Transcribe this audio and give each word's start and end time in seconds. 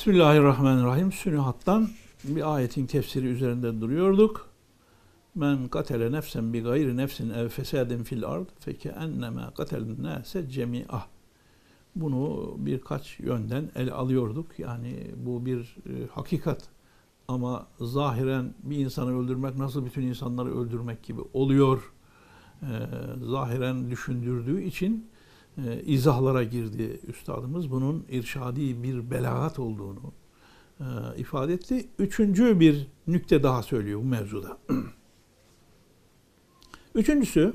Bismillahirrahmanirrahim. 0.00 1.12
Sünuhattan 1.12 1.88
bir 2.24 2.54
ayetin 2.54 2.86
tefsiri 2.86 3.26
üzerinde 3.26 3.80
duruyorduk. 3.80 4.48
Men 5.34 5.68
katele 5.68 6.12
nefsen 6.12 6.52
bi 6.52 6.60
gayri 6.60 6.96
nefsin 6.96 7.30
ev 7.30 7.48
fesadin 7.48 8.02
fil 8.02 8.24
ard 8.24 8.46
feke 8.58 8.88
enneme 8.88 9.42
katelen 9.56 10.02
nase 10.02 10.50
cemi'ah. 10.50 11.06
Bunu 11.96 12.54
birkaç 12.58 13.20
yönden 13.20 13.70
ele 13.76 13.92
alıyorduk. 13.92 14.58
Yani 14.58 15.10
bu 15.16 15.46
bir 15.46 15.76
e, 15.86 16.06
hakikat. 16.12 16.68
Ama 17.28 17.66
zahiren 17.80 18.54
bir 18.62 18.76
insanı 18.76 19.18
öldürmek 19.20 19.56
nasıl 19.56 19.84
bütün 19.84 20.02
insanları 20.02 20.58
öldürmek 20.60 21.02
gibi 21.02 21.20
oluyor. 21.32 21.92
E, 22.62 22.68
zahiren 23.24 23.90
düşündürdüğü 23.90 24.62
için 24.62 25.09
e, 25.58 25.82
izahlara 25.82 26.42
girdi 26.42 27.00
üstadımız. 27.06 27.70
Bunun 27.70 28.06
irşadi 28.10 28.82
bir 28.82 29.10
belagat 29.10 29.58
olduğunu 29.58 30.12
e, 30.80 30.84
ifade 31.16 31.52
etti. 31.54 31.88
Üçüncü 31.98 32.60
bir 32.60 32.86
nükte 33.06 33.42
daha 33.42 33.62
söylüyor 33.62 34.00
bu 34.00 34.04
mevzuda. 34.04 34.58
Üçüncüsü, 36.94 37.54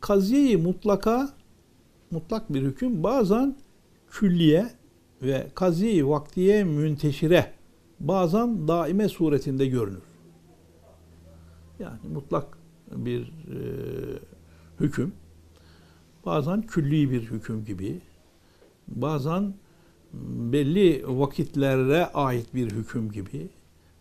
kaziyeyi 0.00 0.56
mutlaka, 0.56 1.34
mutlak 2.10 2.54
bir 2.54 2.62
hüküm 2.62 3.02
bazen 3.02 3.56
külliye 4.10 4.70
ve 5.22 5.46
kaziyeyi 5.54 6.08
vaktiye 6.08 6.64
münteşire 6.64 7.52
bazen 8.00 8.68
daime 8.68 9.08
suretinde 9.08 9.66
görünür. 9.66 10.02
Yani 11.78 12.08
mutlak 12.12 12.58
bir 12.90 13.22
e, 13.22 13.58
hüküm 14.80 15.12
bazen 16.26 16.62
külli 16.62 17.10
bir 17.10 17.22
hüküm 17.22 17.64
gibi, 17.64 18.00
bazen 18.88 19.54
belli 20.52 21.04
vakitlere 21.06 22.06
ait 22.06 22.54
bir 22.54 22.70
hüküm 22.70 23.12
gibi, 23.12 23.48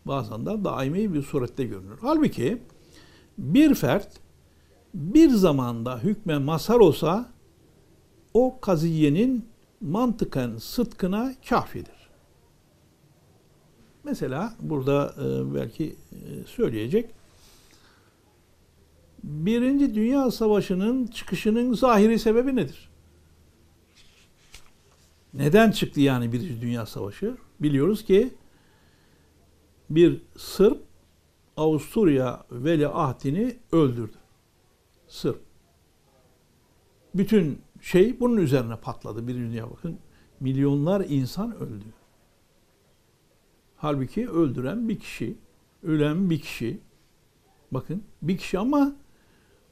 bazen 0.05 0.45
de 0.45 0.63
daimi 0.63 1.13
bir 1.13 1.21
surette 1.21 1.63
görünür. 1.63 1.97
Halbuki 2.01 2.57
bir 3.37 3.75
fert 3.75 4.09
bir 4.93 5.29
zamanda 5.29 5.99
hükme 5.99 6.37
mazhar 6.37 6.79
olsa 6.79 7.29
o 8.33 8.59
kaziyenin 8.61 9.45
mantıken 9.81 10.57
sıtkına 10.57 11.33
kafidir. 11.49 12.09
Mesela 14.03 14.53
burada 14.59 15.15
e, 15.21 15.55
belki 15.55 15.95
e, 16.11 16.47
söyleyecek 16.47 17.09
Birinci 19.28 19.95
Dünya 19.95 20.31
Savaşı'nın 20.31 21.08
çıkışının 21.08 21.73
zahiri 21.73 22.20
sebebi 22.20 22.56
nedir? 22.56 22.89
Neden 25.33 25.72
çıktı 25.72 26.02
yani 26.02 26.33
Birinci 26.33 26.61
Dünya 26.61 26.86
Savaşı? 26.86 27.38
Biliyoruz 27.59 28.05
ki 28.05 28.33
bir 29.89 30.22
Sırp 30.38 30.83
Avusturya 31.58 32.45
veliahdini 32.52 33.58
öldürdü. 33.72 34.17
Sırp. 35.08 35.42
Bütün 37.16 37.61
şey 37.81 38.20
bunun 38.20 38.38
üzerine 38.38 38.75
patladı. 38.75 39.28
Birinci 39.28 39.52
Dünya 39.52 39.72
bakın 39.72 40.00
milyonlar 40.39 41.05
insan 41.09 41.55
öldü. 41.55 41.86
Halbuki 43.78 44.30
öldüren 44.30 44.89
bir 44.89 45.00
kişi, 45.00 45.38
ölen 45.83 46.30
bir 46.30 46.39
kişi. 46.39 46.80
Bakın 47.71 48.04
bir 48.21 48.37
kişi 48.37 48.60
ama 48.60 48.95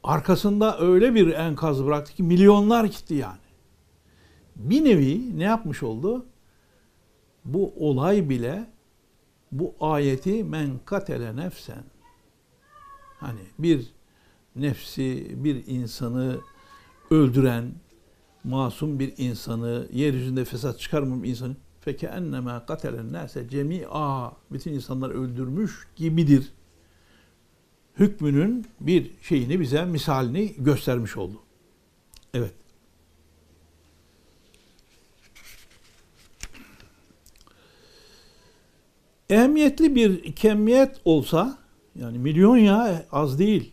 arkasında 0.06 0.78
öyle 0.80 1.14
bir 1.14 1.32
enkaz 1.32 1.84
bıraktı 1.84 2.12
ki 2.12 2.22
milyonlar 2.22 2.84
gitti 2.84 3.14
yani. 3.14 3.38
Bir 4.56 4.84
nevi 4.84 5.38
ne 5.38 5.44
yapmış 5.44 5.82
oldu? 5.82 6.26
Bu 7.44 7.74
olay 7.78 8.28
bile 8.28 8.70
bu 9.52 9.74
ayeti 9.80 10.44
men 10.44 10.70
katele 10.84 11.36
nefsen 11.36 11.84
hani 13.20 13.40
bir 13.58 13.86
nefsi 14.56 15.34
bir 15.44 15.66
insanı 15.66 16.40
öldüren 17.10 17.72
masum 18.44 18.98
bir 18.98 19.14
insanı 19.16 19.88
yeryüzünde 19.92 20.44
fesat 20.44 20.78
çıkarmam 20.78 21.24
insanı 21.24 21.56
feke 21.80 22.06
enneme 22.06 22.60
katelen 22.66 23.12
nase 23.12 23.48
cemi'a 23.48 24.32
bütün 24.52 24.72
insanlar 24.72 25.10
öldürmüş 25.10 25.88
gibidir 25.96 26.52
hükmünün 27.98 28.66
bir 28.80 29.10
şeyini 29.22 29.60
bize 29.60 29.84
misalini 29.84 30.54
göstermiş 30.58 31.16
oldu. 31.16 31.42
Evet. 32.34 32.52
Ehemmiyetli 39.30 39.94
bir 39.94 40.32
kemiyet 40.32 41.00
olsa 41.04 41.58
yani 41.94 42.18
milyon 42.18 42.56
ya 42.56 43.06
az 43.12 43.38
değil. 43.38 43.72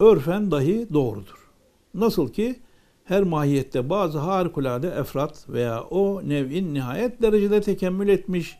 Örfen 0.00 0.50
dahi 0.50 0.86
doğrudur. 0.92 1.50
Nasıl 1.94 2.32
ki 2.32 2.60
her 3.04 3.22
mahiyette 3.22 3.90
bazı 3.90 4.18
harikulade 4.18 4.88
efrat 4.88 5.48
veya 5.48 5.82
o 5.82 6.22
nev'in 6.28 6.74
nihayet 6.74 7.22
derecede 7.22 7.60
tekemmül 7.60 8.08
etmiş 8.08 8.58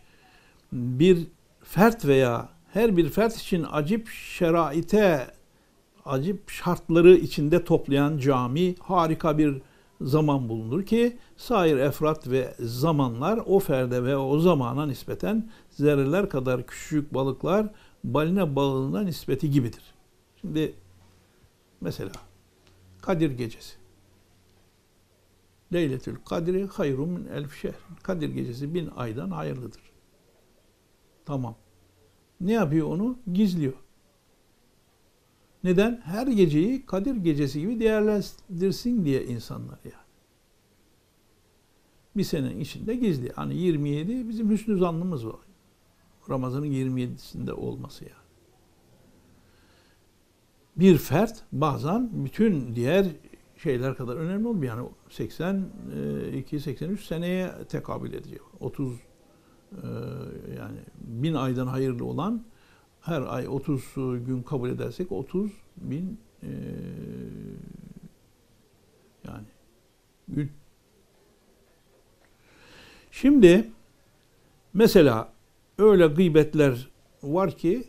bir 0.72 1.26
fert 1.62 2.04
veya 2.06 2.48
her 2.74 2.96
bir 2.96 3.08
fert 3.08 3.36
için 3.36 3.66
acip 3.70 4.08
şeraite, 4.08 5.26
acip 6.04 6.50
şartları 6.50 7.14
içinde 7.14 7.64
toplayan 7.64 8.18
cami 8.18 8.74
harika 8.78 9.38
bir 9.38 9.62
zaman 10.00 10.48
bulunur 10.48 10.86
ki 10.86 11.18
sair 11.36 11.76
efrat 11.76 12.30
ve 12.30 12.54
zamanlar 12.58 13.40
o 13.46 13.58
ferde 13.58 14.04
ve 14.04 14.16
o 14.16 14.38
zamana 14.38 14.86
nispeten 14.86 15.50
zerreler 15.70 16.28
kadar 16.28 16.66
küçük 16.66 17.14
balıklar 17.14 17.66
balina 18.04 18.56
balığına 18.56 19.00
nispeti 19.00 19.50
gibidir. 19.50 19.94
Şimdi 20.40 20.74
mesela 21.80 22.12
Kadir 23.02 23.30
gecesi. 23.30 23.76
Leyletül 25.72 26.16
Kadri 26.24 26.66
hayrun 26.66 27.08
min 27.08 27.26
elf 27.26 27.60
şehr. 27.60 27.74
Kadir 28.02 28.28
gecesi 28.28 28.74
bin 28.74 28.90
aydan 28.96 29.30
hayırlıdır. 29.30 29.82
Tamam. 31.26 31.56
Ne 32.40 32.52
yapıyor 32.52 32.88
onu? 32.88 33.18
Gizliyor. 33.32 33.74
Neden? 35.64 36.00
Her 36.04 36.26
geceyi 36.26 36.86
Kadir 36.86 37.16
gecesi 37.16 37.60
gibi 37.60 37.80
değerlendirsin 37.80 39.04
diye 39.04 39.24
insanlar 39.24 39.78
yani. 39.84 40.04
Bir 42.16 42.24
senenin 42.24 42.60
içinde 42.60 42.94
gizli. 42.94 43.32
Hani 43.32 43.56
27 43.56 44.28
bizim 44.28 44.50
hüsnü 44.50 44.78
zannımız 44.78 45.26
var. 45.26 45.40
Ramazan'ın 46.30 46.66
27'sinde 46.66 47.52
olması 47.52 48.04
yani. 48.04 48.24
Bir 50.76 50.98
fert 50.98 51.44
bazen 51.52 52.24
bütün 52.24 52.76
diğer 52.76 53.06
şeyler 53.56 53.96
kadar 53.96 54.16
önemli 54.16 54.48
olmuyor. 54.48 54.76
Yani 54.76 54.88
82 55.08 56.60
83 56.60 57.04
seneye 57.04 57.52
tekabül 57.68 58.12
edecek. 58.12 58.40
30 58.60 58.94
ee, 58.94 59.13
yani 60.58 60.78
bin 60.98 61.34
aydan 61.34 61.66
hayırlı 61.66 62.04
olan 62.04 62.44
her 63.00 63.22
ay 63.22 63.48
30 63.48 63.94
gün 64.26 64.42
kabul 64.42 64.70
edersek 64.70 65.12
30 65.12 65.50
bin 65.76 66.18
e, 66.42 66.48
yani 69.24 69.46
gün. 70.28 70.50
Şimdi 73.10 73.70
mesela 74.74 75.32
öyle 75.78 76.06
gıybetler 76.06 76.88
var 77.22 77.56
ki 77.56 77.84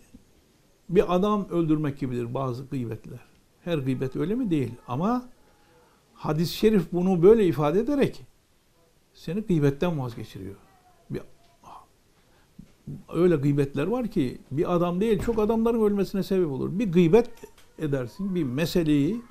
bir 0.90 1.16
adam 1.16 1.50
öldürmek 1.50 2.00
gibidir 2.00 2.34
bazı 2.34 2.66
gıybetler. 2.66 3.20
Her 3.64 3.78
gıybet 3.78 4.16
öyle 4.16 4.36
mi? 4.36 4.50
Değil. 4.52 4.74
Ama 4.88 5.30
hadis-i 6.14 6.54
şerif 6.56 6.92
bunu 6.92 7.24
böyle 7.24 7.46
ifade 7.46 7.80
ederek 7.80 8.22
seni 9.14 9.42
gıybetten 9.42 10.00
vazgeçiriyor 10.00 10.56
öyle 13.14 13.36
gıybetler 13.36 13.88
var 13.88 14.08
ki 14.08 14.38
bir 14.52 14.76
adam 14.76 15.02
değil 15.02 15.20
çok 15.20 15.40
adamların 15.40 15.82
ölmesine 15.82 16.24
sebep 16.24 16.48
olur. 16.48 16.80
Bir 16.80 16.92
gıybet 16.92 17.30
edersin, 17.80 18.36
bir 18.36 18.44
meseleyi 18.44 19.22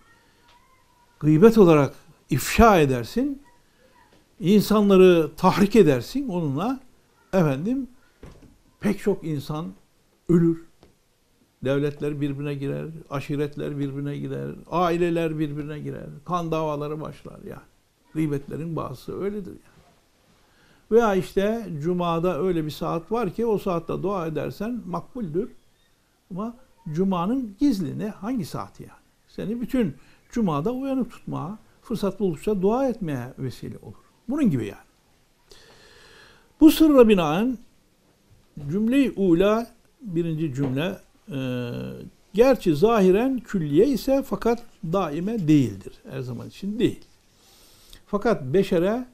gıybet 1.20 1.58
olarak 1.58 1.94
ifşa 2.30 2.78
edersin. 2.80 3.42
insanları 4.40 5.30
tahrik 5.36 5.76
edersin 5.76 6.28
onunla. 6.28 6.80
Efendim 7.32 7.88
pek 8.80 8.98
çok 9.00 9.24
insan 9.24 9.72
ölür. 10.28 10.64
Devletler 11.64 12.20
birbirine 12.20 12.54
girer, 12.54 12.86
aşiretler 13.10 13.78
birbirine 13.78 14.16
girer, 14.18 14.50
aileler 14.70 15.38
birbirine 15.38 15.78
girer, 15.78 16.06
kan 16.24 16.50
davaları 16.50 17.00
başlar 17.00 17.38
yani. 17.48 17.62
Gıybetlerin 18.14 18.76
bazısı 18.76 19.20
öyledir 19.20 19.50
yani. 19.50 19.73
Veya 20.94 21.14
işte 21.14 21.66
cumada 21.82 22.40
öyle 22.40 22.64
bir 22.64 22.70
saat 22.70 23.12
var 23.12 23.30
ki 23.34 23.46
o 23.46 23.58
saatte 23.58 24.02
dua 24.02 24.26
edersen 24.26 24.80
makbuldür. 24.86 25.50
Ama 26.30 26.56
cumanın 26.92 27.56
gizli 27.58 27.98
ne? 27.98 28.08
Hangi 28.08 28.44
saati 28.44 28.82
yani? 28.82 29.02
Seni 29.28 29.60
bütün 29.60 29.94
cumada 30.32 30.72
uyanık 30.72 31.10
tutmaya, 31.10 31.58
fırsat 31.82 32.20
buldukça 32.20 32.62
dua 32.62 32.88
etmeye 32.88 33.34
vesile 33.38 33.78
olur. 33.82 33.94
Bunun 34.28 34.50
gibi 34.50 34.66
yani. 34.66 34.84
Bu 36.60 36.70
sırra 36.70 37.08
binaen 37.08 37.58
cümle-i 38.70 39.12
ula 39.16 39.66
birinci 40.00 40.54
cümle 40.54 40.98
e, 41.28 41.38
gerçi 42.34 42.76
zahiren 42.76 43.38
külliye 43.38 43.86
ise 43.86 44.22
fakat 44.26 44.62
daime 44.84 45.48
değildir. 45.48 45.92
Her 46.10 46.20
zaman 46.20 46.48
için 46.48 46.78
değil. 46.78 47.04
Fakat 48.06 48.42
beşere 48.42 49.13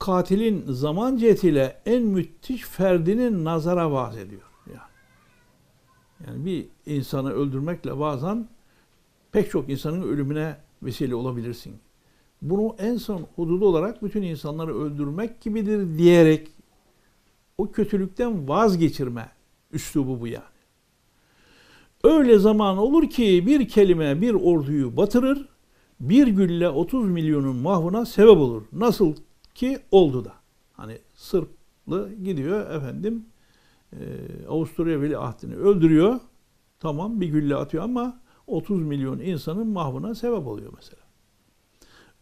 katilin 0.00 0.64
zaman 0.68 1.16
cihetiyle 1.16 1.82
en 1.86 2.02
müthiş 2.02 2.62
ferdinin 2.62 3.44
nazara 3.44 3.92
vaaz 3.92 4.18
ediyor. 4.18 4.42
Yani. 4.66 4.80
yani 6.26 6.44
bir 6.44 6.66
insanı 6.86 7.32
öldürmekle 7.32 7.98
bazen 8.00 8.48
pek 9.32 9.50
çok 9.50 9.68
insanın 9.68 10.02
ölümüne 10.02 10.56
vesile 10.82 11.14
olabilirsin. 11.14 11.74
Bunu 12.42 12.76
en 12.78 12.96
son 12.96 13.26
hududu 13.36 13.66
olarak 13.66 14.02
bütün 14.02 14.22
insanları 14.22 14.78
öldürmek 14.78 15.40
gibidir 15.40 15.98
diyerek 15.98 16.48
o 17.58 17.70
kötülükten 17.70 18.48
vazgeçirme 18.48 19.30
üslubu 19.72 20.20
bu 20.20 20.26
yani. 20.26 20.44
Öyle 22.04 22.38
zaman 22.38 22.78
olur 22.78 23.10
ki 23.10 23.46
bir 23.46 23.68
kelime 23.68 24.20
bir 24.20 24.34
orduyu 24.34 24.96
batırır, 24.96 25.48
bir 26.00 26.26
gülle 26.26 26.68
30 26.68 27.08
milyonun 27.08 27.56
mahvına 27.56 28.06
sebep 28.06 28.36
olur. 28.36 28.62
Nasıl 28.72 29.14
ki 29.54 29.78
oldu 29.90 30.24
da. 30.24 30.32
Hani 30.72 30.98
Sırplı 31.14 32.14
gidiyor 32.24 32.70
efendim 32.70 33.26
e, 33.92 33.98
Avusturya 34.48 35.00
veliahdini 35.00 35.56
öldürüyor. 35.56 36.20
Tamam 36.80 37.20
bir 37.20 37.28
gülle 37.28 37.56
atıyor 37.56 37.84
ama 37.84 38.20
30 38.46 38.82
milyon 38.82 39.18
insanın 39.18 39.66
mahvına 39.66 40.14
sebep 40.14 40.46
oluyor 40.46 40.72
mesela. 40.76 41.02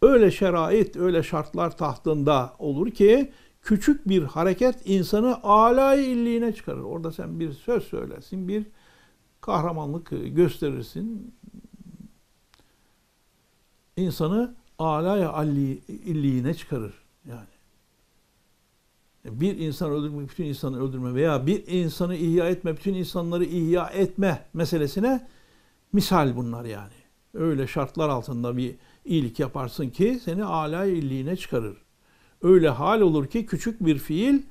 Öyle 0.02 0.30
şerait, 0.30 0.96
öyle 0.96 1.22
şartlar 1.22 1.76
tahtında 1.76 2.52
olur 2.58 2.90
ki 2.90 3.32
küçük 3.62 4.08
bir 4.08 4.22
hareket 4.22 4.88
insanı 4.88 5.42
alay 5.42 6.12
illiğine 6.12 6.52
çıkarır. 6.52 6.80
Orada 6.80 7.12
sen 7.12 7.40
bir 7.40 7.52
söz 7.52 7.84
söylersin, 7.84 8.48
bir 8.48 8.66
kahramanlık 9.40 10.10
gösterirsin. 10.36 11.34
İnsanı 13.96 14.54
alay 14.78 15.80
illiğine 15.88 16.54
çıkarır 16.54 17.07
yani. 17.28 17.48
Bir 19.25 19.58
insan 19.58 19.90
öldürmek, 19.90 20.30
bütün 20.30 20.44
insanı 20.44 20.82
öldürme 20.82 21.14
veya 21.14 21.46
bir 21.46 21.66
insanı 21.66 22.16
ihya 22.16 22.48
etme, 22.48 22.76
bütün 22.76 22.94
insanları 22.94 23.44
ihya 23.44 23.86
etme 23.86 24.44
meselesine 24.54 25.28
misal 25.92 26.36
bunlar 26.36 26.64
yani. 26.64 26.92
Öyle 27.34 27.66
şartlar 27.66 28.08
altında 28.08 28.56
bir 28.56 28.76
iyilik 29.04 29.40
yaparsın 29.40 29.90
ki 29.90 30.20
seni 30.25 30.44
alay 30.44 30.98
illiğine 30.98 31.36
çıkarır. 31.36 31.76
Öyle 32.42 32.69
hal 32.69 33.00
olur 33.00 33.26
ki 33.26 33.46
küçük 33.46 33.86
bir 33.86 33.98
fiil 33.98 34.42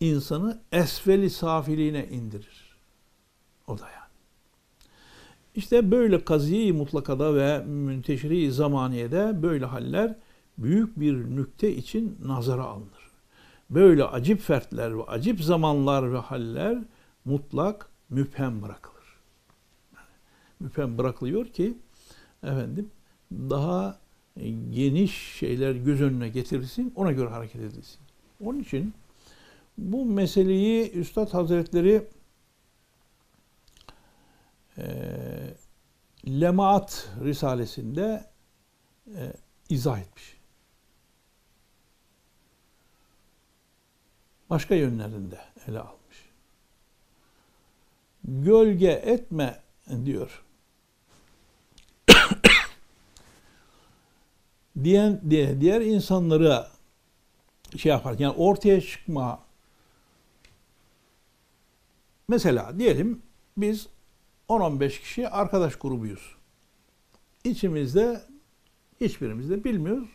insanı 0.00 0.60
esveli 0.72 1.30
safiliğine 1.30 2.08
indirir. 2.08 2.76
O 3.66 3.78
da 3.78 3.82
yani. 3.82 4.04
İşte 5.54 5.90
böyle 5.90 6.24
kaziyi 6.24 6.72
mutlakada 6.72 7.34
ve 7.34 7.64
münteşiri 7.64 8.52
zamaniyede 8.52 9.42
böyle 9.42 9.64
haller 9.64 10.16
büyük 10.58 11.00
bir 11.00 11.14
nükte 11.14 11.76
için 11.76 12.18
nazara 12.24 12.64
alınır. 12.64 13.10
Böyle 13.70 14.04
acip 14.04 14.40
fertler 14.40 14.98
ve 14.98 15.02
acip 15.02 15.40
zamanlar 15.40 16.12
ve 16.12 16.18
haller 16.18 16.78
mutlak 17.24 17.88
müphem 18.10 18.62
bırakılır. 18.62 19.04
Yani 19.94 20.06
müphem 20.60 20.98
bırakılıyor 20.98 21.46
ki 21.46 21.78
efendim 22.42 22.90
daha 23.30 23.98
geniş 24.70 25.14
şeyler 25.38 25.74
göz 25.74 26.00
önüne 26.00 26.28
getirilsin, 26.28 26.92
ona 26.96 27.12
göre 27.12 27.28
hareket 27.28 27.60
edilsin. 27.60 27.98
Onun 28.40 28.60
için 28.60 28.94
bu 29.78 30.04
meseleyi 30.04 30.92
Üstad 30.92 31.34
Hazretleri 31.34 32.06
e, 34.78 34.84
Lemaat 36.28 37.10
Risalesinde 37.24 38.24
e, 39.06 39.32
izah 39.68 39.98
etmiş. 39.98 40.33
Başka 44.50 44.74
yönlerinde 44.74 45.38
ele 45.68 45.80
almış. 45.80 46.30
Gölge 48.24 48.90
etme 48.90 49.62
diyor. 50.04 50.44
diyen 54.84 55.20
diye 55.30 55.60
diğer 55.60 55.80
insanlara 55.80 56.70
şey 57.76 57.90
yapar. 57.90 58.18
Yani 58.18 58.34
ortaya 58.34 58.80
çıkma 58.80 59.40
mesela 62.28 62.78
diyelim 62.78 63.22
biz 63.56 63.88
10-15 64.48 65.00
kişi 65.00 65.28
arkadaş 65.28 65.76
grubuyuz. 65.76 66.34
İçimizde 67.44 68.22
hiçbirimiz 69.00 69.50
de 69.50 69.64
bilmiyoruz. 69.64 70.08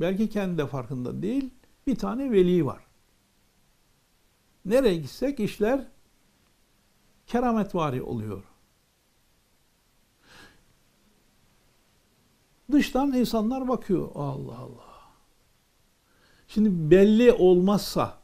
Belki 0.00 0.28
kendi 0.30 0.58
de 0.58 0.66
farkında 0.66 1.22
değil. 1.22 1.50
Bir 1.86 1.96
tane 1.96 2.32
veli 2.32 2.66
var. 2.66 2.91
Nereye 4.64 4.96
gitsek 4.96 5.40
işler 5.40 5.86
kerametvari 7.26 8.02
oluyor. 8.02 8.42
Dıştan 12.72 13.12
insanlar 13.12 13.68
bakıyor. 13.68 14.10
Allah 14.14 14.58
Allah. 14.58 14.92
Şimdi 16.48 16.90
belli 16.90 17.32
olmazsa 17.32 18.22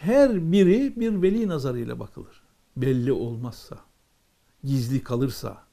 her 0.00 0.52
biri 0.52 1.00
bir 1.00 1.22
veli 1.22 1.48
nazarıyla 1.48 1.98
bakılır. 1.98 2.42
Belli 2.76 3.12
olmazsa, 3.12 3.78
gizli 4.64 5.02
kalırsa, 5.02 5.64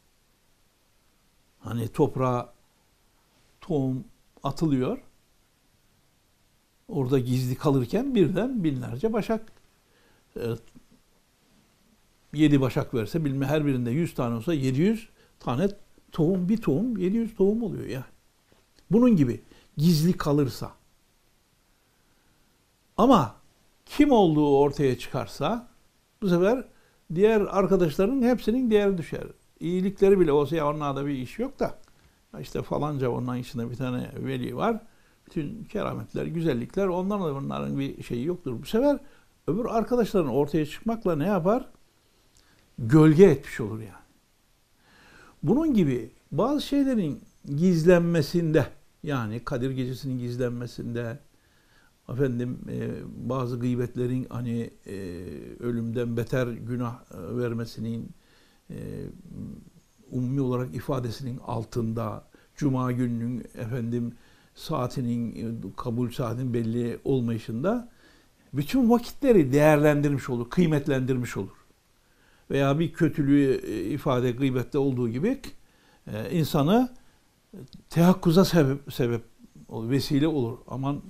hani 1.59 1.87
toprağa 1.87 2.53
tohum 3.61 4.05
atılıyor, 4.43 4.99
orada 6.87 7.19
gizli 7.19 7.55
kalırken 7.55 8.15
birden 8.15 8.63
binlerce 8.63 9.13
başak 9.13 9.51
e, 10.35 10.41
yedi 12.33 12.61
başak 12.61 12.93
verse 12.93 13.25
bilme 13.25 13.45
her 13.45 13.65
birinde 13.65 13.91
yüz 13.91 14.13
tane 14.13 14.35
olsa 14.35 14.53
700 14.53 15.09
tane 15.39 15.67
tohum 16.11 16.49
bir 16.49 16.57
tohum 16.57 16.97
700 16.97 17.35
tohum 17.35 17.63
oluyor 17.63 17.85
yani. 17.85 18.05
Bunun 18.91 19.15
gibi 19.15 19.41
gizli 19.77 20.13
kalırsa. 20.13 20.71
Ama 22.97 23.35
kim 23.85 24.11
olduğu 24.11 24.57
ortaya 24.57 24.97
çıkarsa 24.97 25.67
bu 26.21 26.29
sefer 26.29 26.63
diğer 27.15 27.41
arkadaşların 27.41 28.21
hepsinin 28.21 28.71
değeri 28.71 28.97
düşer. 28.97 29.23
İyilikleri 29.59 30.19
bile 30.19 30.31
olsa 30.31 30.55
ya 30.55 30.69
onlarda 30.69 31.05
bir 31.05 31.13
iş 31.13 31.39
yok 31.39 31.59
da 31.59 31.79
işte 32.39 32.61
falanca 32.61 33.09
onların 33.09 33.39
içinde 33.39 33.71
bir 33.71 33.75
tane 33.75 34.11
veli 34.19 34.55
var. 34.55 34.81
Bütün 35.27 35.63
kerametler, 35.63 36.25
güzellikler 36.25 36.87
ondan 36.87 37.21
da 37.21 37.35
bunların 37.35 37.79
bir 37.79 38.03
şeyi 38.03 38.25
yoktur. 38.25 38.61
Bu 38.61 38.65
sefer 38.65 38.99
öbür 39.47 39.65
arkadaşların 39.65 40.29
ortaya 40.29 40.65
çıkmakla 40.65 41.15
ne 41.15 41.27
yapar? 41.27 41.69
Gölge 42.79 43.25
etmiş 43.25 43.59
olur 43.59 43.79
yani. 43.79 44.07
Bunun 45.43 45.73
gibi 45.73 46.11
bazı 46.31 46.61
şeylerin 46.61 47.21
gizlenmesinde 47.55 48.67
yani 49.03 49.43
Kadir 49.43 49.71
Gecesi'nin 49.71 50.19
gizlenmesinde 50.19 51.19
efendim 52.09 52.59
e, 52.69 52.89
bazı 53.29 53.59
gıybetlerin 53.59 54.27
hani 54.29 54.69
e, 54.85 54.95
ölümden 55.59 56.17
beter 56.17 56.47
günah 56.47 57.01
e, 57.11 57.37
vermesinin 57.37 58.09
e, 58.69 58.75
umumi 60.11 60.41
olarak 60.41 60.75
ifadesinin 60.75 61.37
altında 61.37 62.27
cuma 62.55 62.91
gününün 62.91 63.39
efendim 63.39 64.13
saatinin 64.57 65.61
kabul 65.77 66.09
saatinin 66.11 66.53
belli 66.53 66.99
olmayışında 67.03 67.89
bütün 68.53 68.89
vakitleri 68.89 69.53
değerlendirmiş 69.53 70.29
olur, 70.29 70.49
kıymetlendirmiş 70.49 71.37
olur 71.37 71.57
veya 72.51 72.79
bir 72.79 72.93
kötülüğü 72.93 73.61
e, 73.67 73.83
ifade 73.83 74.31
gıybette 74.31 74.77
olduğu 74.77 75.09
gibi 75.09 75.41
e, 76.07 76.31
insanı 76.31 76.89
tehakkuza 77.89 78.45
sebep, 78.45 78.93
sebep 78.93 79.21
vesile 79.69 80.27
olur. 80.27 80.57
Aman 80.67 81.01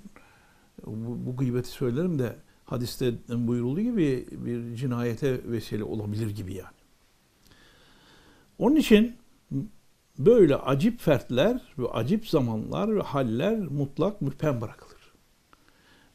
bu, 0.86 1.25
bu 1.25 1.38
gıybeti 1.38 1.70
söylerim 1.70 2.20
de 2.20 2.36
hadiste 2.66 3.13
buyurulduğu 3.30 3.82
gibi 3.82 4.25
bir 4.32 4.75
cinayete 4.75 5.51
vesile 5.51 5.84
olabilir 5.84 6.30
gibi 6.30 6.54
yani. 6.54 6.77
Onun 8.60 8.75
için 8.75 9.16
böyle 10.19 10.55
acip 10.55 11.00
fertler 11.00 11.62
ve 11.77 11.88
acip 11.88 12.27
zamanlar 12.27 12.95
ve 12.95 13.01
haller 13.01 13.59
mutlak 13.59 14.21
müphem 14.21 14.62
bırakılır. 14.62 15.13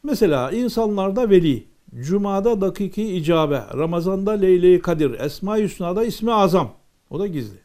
Mesela 0.03 0.51
insanlarda 0.51 1.29
veli, 1.29 1.67
Cuma'da 1.95 2.61
dakiki 2.61 3.15
icabe, 3.15 3.63
Ramazan'da 3.73 4.31
Leyle-i 4.31 4.81
Kadir, 4.81 5.19
Esma-i 5.19 5.63
Hüsna'da 5.63 6.03
ismi 6.03 6.33
azam. 6.33 6.73
O 7.09 7.19
da 7.19 7.27
gizli. 7.27 7.57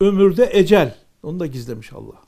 Ömürde 0.00 0.50
ecel. 0.52 0.98
Onu 1.22 1.40
da 1.40 1.46
gizlemiş 1.46 1.92
Allah. 1.92 2.22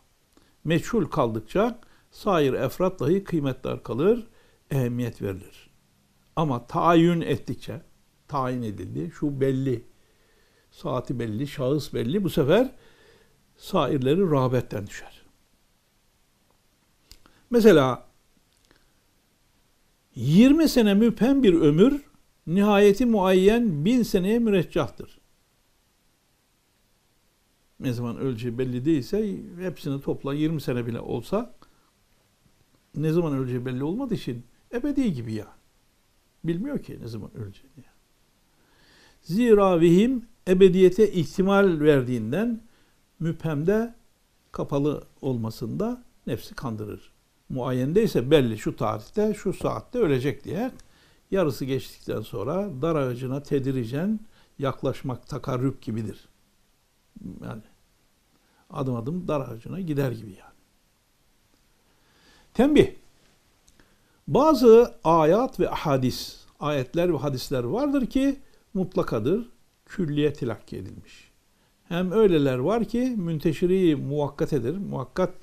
Meçhul 0.65 1.05
kaldıkça 1.05 1.81
sair 2.11 2.53
efrat 2.53 3.01
dahi 3.01 3.25
kıymetler 3.25 3.83
kalır, 3.83 4.27
ehemmiyet 4.71 5.23
verilir. 5.23 5.71
Ama 6.37 6.67
tayin 6.67 7.21
ettikçe, 7.21 7.83
tayin 8.29 8.63
edildi, 8.63 9.13
şu 9.15 9.41
belli, 9.41 9.85
saati 10.73 11.19
belli, 11.19 11.47
şahıs 11.47 11.95
belli, 11.95 12.25
bu 12.25 12.31
sefer 12.31 12.71
sairleri 13.57 14.31
rağbetten 14.31 14.87
düşer. 14.87 15.23
Mesela 17.51 18.07
20 20.15 20.69
sene 20.69 20.95
müphem 20.95 21.43
bir 21.43 21.55
ömür 21.55 22.03
nihayeti 22.47 23.07
muayyen 23.07 23.85
bin 23.85 24.03
seneye 24.03 24.39
müreccahtır. 24.39 25.19
Ne 27.81 27.93
zaman 27.93 28.17
öleceği 28.17 28.59
belli 28.59 28.85
değilse 28.85 29.37
hepsini 29.59 30.01
topla 30.01 30.35
20 30.35 30.61
sene 30.61 30.87
bile 30.87 31.01
olsa 31.01 31.55
ne 32.95 33.13
zaman 33.13 33.33
öleceği 33.35 33.67
belli 33.67 33.85
olmadığı 33.85 34.15
için 34.15 34.45
ebedi 34.73 35.13
gibi 35.13 35.35
ya. 35.35 35.57
Bilmiyor 36.45 36.83
ki 36.83 36.99
ne 37.03 37.09
zaman 37.09 37.37
öleceğini. 37.37 37.85
Zira 39.23 39.81
vehim 39.81 40.32
ebediyete 40.49 41.13
ihtimal 41.13 41.81
verdiğinden 41.81 42.61
müphemde 43.21 43.95
kapalı 44.53 45.05
olmasında 45.21 46.03
nefsi 46.27 46.55
kandırır. 46.55 47.13
Muayyende 47.49 48.03
ise 48.03 48.31
belli 48.31 48.59
şu 48.59 48.77
tarihte 48.77 49.35
şu 49.35 49.53
saatte 49.53 49.99
ölecek 49.99 50.45
diye 50.45 50.71
yarısı 51.31 51.65
geçtikten 51.65 52.21
sonra 52.21 52.83
dar 52.83 52.97
ağacına 52.97 53.43
tediricen 53.43 54.21
yaklaşmak 54.59 55.27
takarrüp 55.27 55.83
gibidir. 55.83 56.29
Yani 57.45 57.63
adım 58.71 58.97
adım 58.97 59.29
dar 59.29 59.41
ağacına 59.41 59.81
gider 59.81 60.13
gibi 60.13 60.31
yani. 60.31 60.53
Tembih. 62.55 62.89
Bazı 64.29 64.95
ayat 65.05 65.61
ve 65.61 65.67
hadis, 65.67 66.45
ayetler 66.61 67.13
ve 67.13 67.17
hadisler 67.17 67.65
vardır 67.65 68.07
ki 68.07 68.41
mutlakadır, 68.75 69.49
külliye 69.87 70.33
tilakki 70.33 70.77
edilmiş. 70.77 71.33
Hem 71.85 72.13
öyleler 72.13 72.59
var 72.59 72.85
ki 72.85 73.15
münteşiri 73.17 73.97
muvakkatedir, 73.97 74.77
muhakkat 74.77 75.35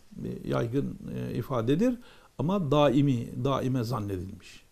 yaygın 0.44 1.00
e, 1.16 1.36
ifadedir 1.36 2.00
ama 2.38 2.72
daimi, 2.72 3.44
daime 3.44 3.84
zannedilmiş. 3.84 4.64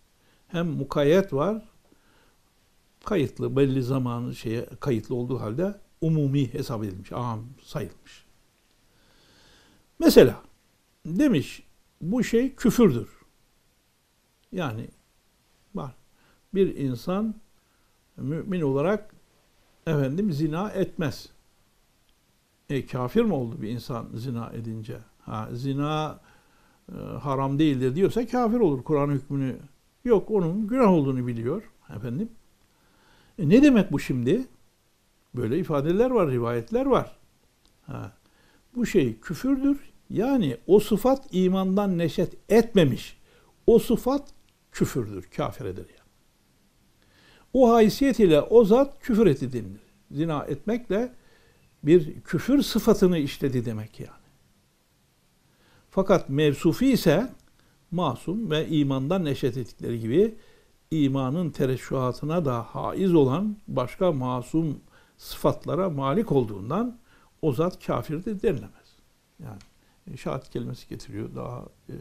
Hem 0.47 0.67
mukayyet 0.67 1.33
var, 1.33 1.63
kayıtlı, 3.05 3.55
belli 3.55 3.83
zamanı 3.83 4.35
şeye 4.35 4.65
kayıtlı 4.79 5.15
olduğu 5.15 5.39
halde 5.39 5.75
umumi 6.01 6.53
hesap 6.53 6.83
edilmiş, 6.83 7.11
am 7.11 7.45
sayılmış. 7.63 8.25
Mesela 9.99 10.41
demiş 11.05 11.63
bu 12.01 12.23
şey 12.23 12.55
küfürdür. 12.55 13.09
Yani 14.51 14.87
var. 15.75 15.95
Bir 16.53 16.75
insan 16.75 17.35
mümin 18.17 18.61
olarak 18.61 19.16
efendim 19.87 20.31
zina 20.31 20.69
etmez. 20.69 21.29
E 22.69 22.85
kafir 22.85 23.23
mi 23.23 23.33
oldu 23.33 23.61
bir 23.61 23.69
insan 23.69 24.09
zina 24.13 24.51
edince? 24.53 24.97
Ha, 25.19 25.49
zina 25.53 26.19
e, 26.91 26.95
haram 27.21 27.59
değildir 27.59 27.95
diyorsa 27.95 28.27
kafir 28.27 28.59
olur. 28.59 28.83
Kur'an 28.83 29.09
hükmünü 29.09 29.57
yok. 30.05 30.31
Onun 30.31 30.67
günah 30.67 30.91
olduğunu 30.91 31.27
biliyor 31.27 31.63
efendim. 31.95 32.29
E 33.39 33.49
ne 33.49 33.63
demek 33.63 33.91
bu 33.91 33.99
şimdi? 33.99 34.47
Böyle 35.35 35.59
ifadeler 35.59 36.11
var, 36.11 36.31
rivayetler 36.31 36.85
var. 36.85 37.17
Ha. 37.85 38.11
Bu 38.75 38.85
şey 38.85 39.19
küfürdür. 39.19 39.77
Yani 40.09 40.57
o 40.67 40.79
sıfat 40.79 41.27
imandan 41.31 41.97
neşet 41.97 42.33
etmemiş. 42.49 43.17
O 43.67 43.79
sıfat 43.79 44.27
küfürdür, 44.71 45.27
kafir 45.37 45.65
eder. 45.65 45.85
O 47.53 47.73
haysiyet 47.73 48.19
ile 48.19 48.41
o 48.41 48.65
zat 48.65 48.99
küfür 48.99 49.27
etti 49.27 49.53
denilir. 49.53 49.81
Zina 50.11 50.43
etmekle 50.43 51.13
bir 51.83 52.21
küfür 52.21 52.61
sıfatını 52.61 53.17
işledi 53.17 53.65
demek 53.65 53.99
yani. 53.99 54.11
Fakat 55.89 56.29
mevsufi 56.29 56.91
ise 56.91 57.29
masum 57.91 58.51
ve 58.51 58.67
imandan 58.67 59.25
neşet 59.25 59.57
ettikleri 59.57 59.99
gibi 59.99 60.35
imanın 60.91 61.49
tereşşuhatına 61.49 62.45
da 62.45 62.61
haiz 62.61 63.15
olan 63.15 63.57
başka 63.67 64.11
masum 64.11 64.79
sıfatlara 65.17 65.89
malik 65.89 66.31
olduğundan 66.31 66.97
o 67.41 67.53
zat 67.53 67.85
kafirdir 67.85 68.41
denilemez. 68.41 68.95
Yani 69.39 70.17
şahit 70.17 70.49
kelimesi 70.49 70.89
getiriyor. 70.89 71.35
Daha 71.35 71.65
e, 71.89 71.95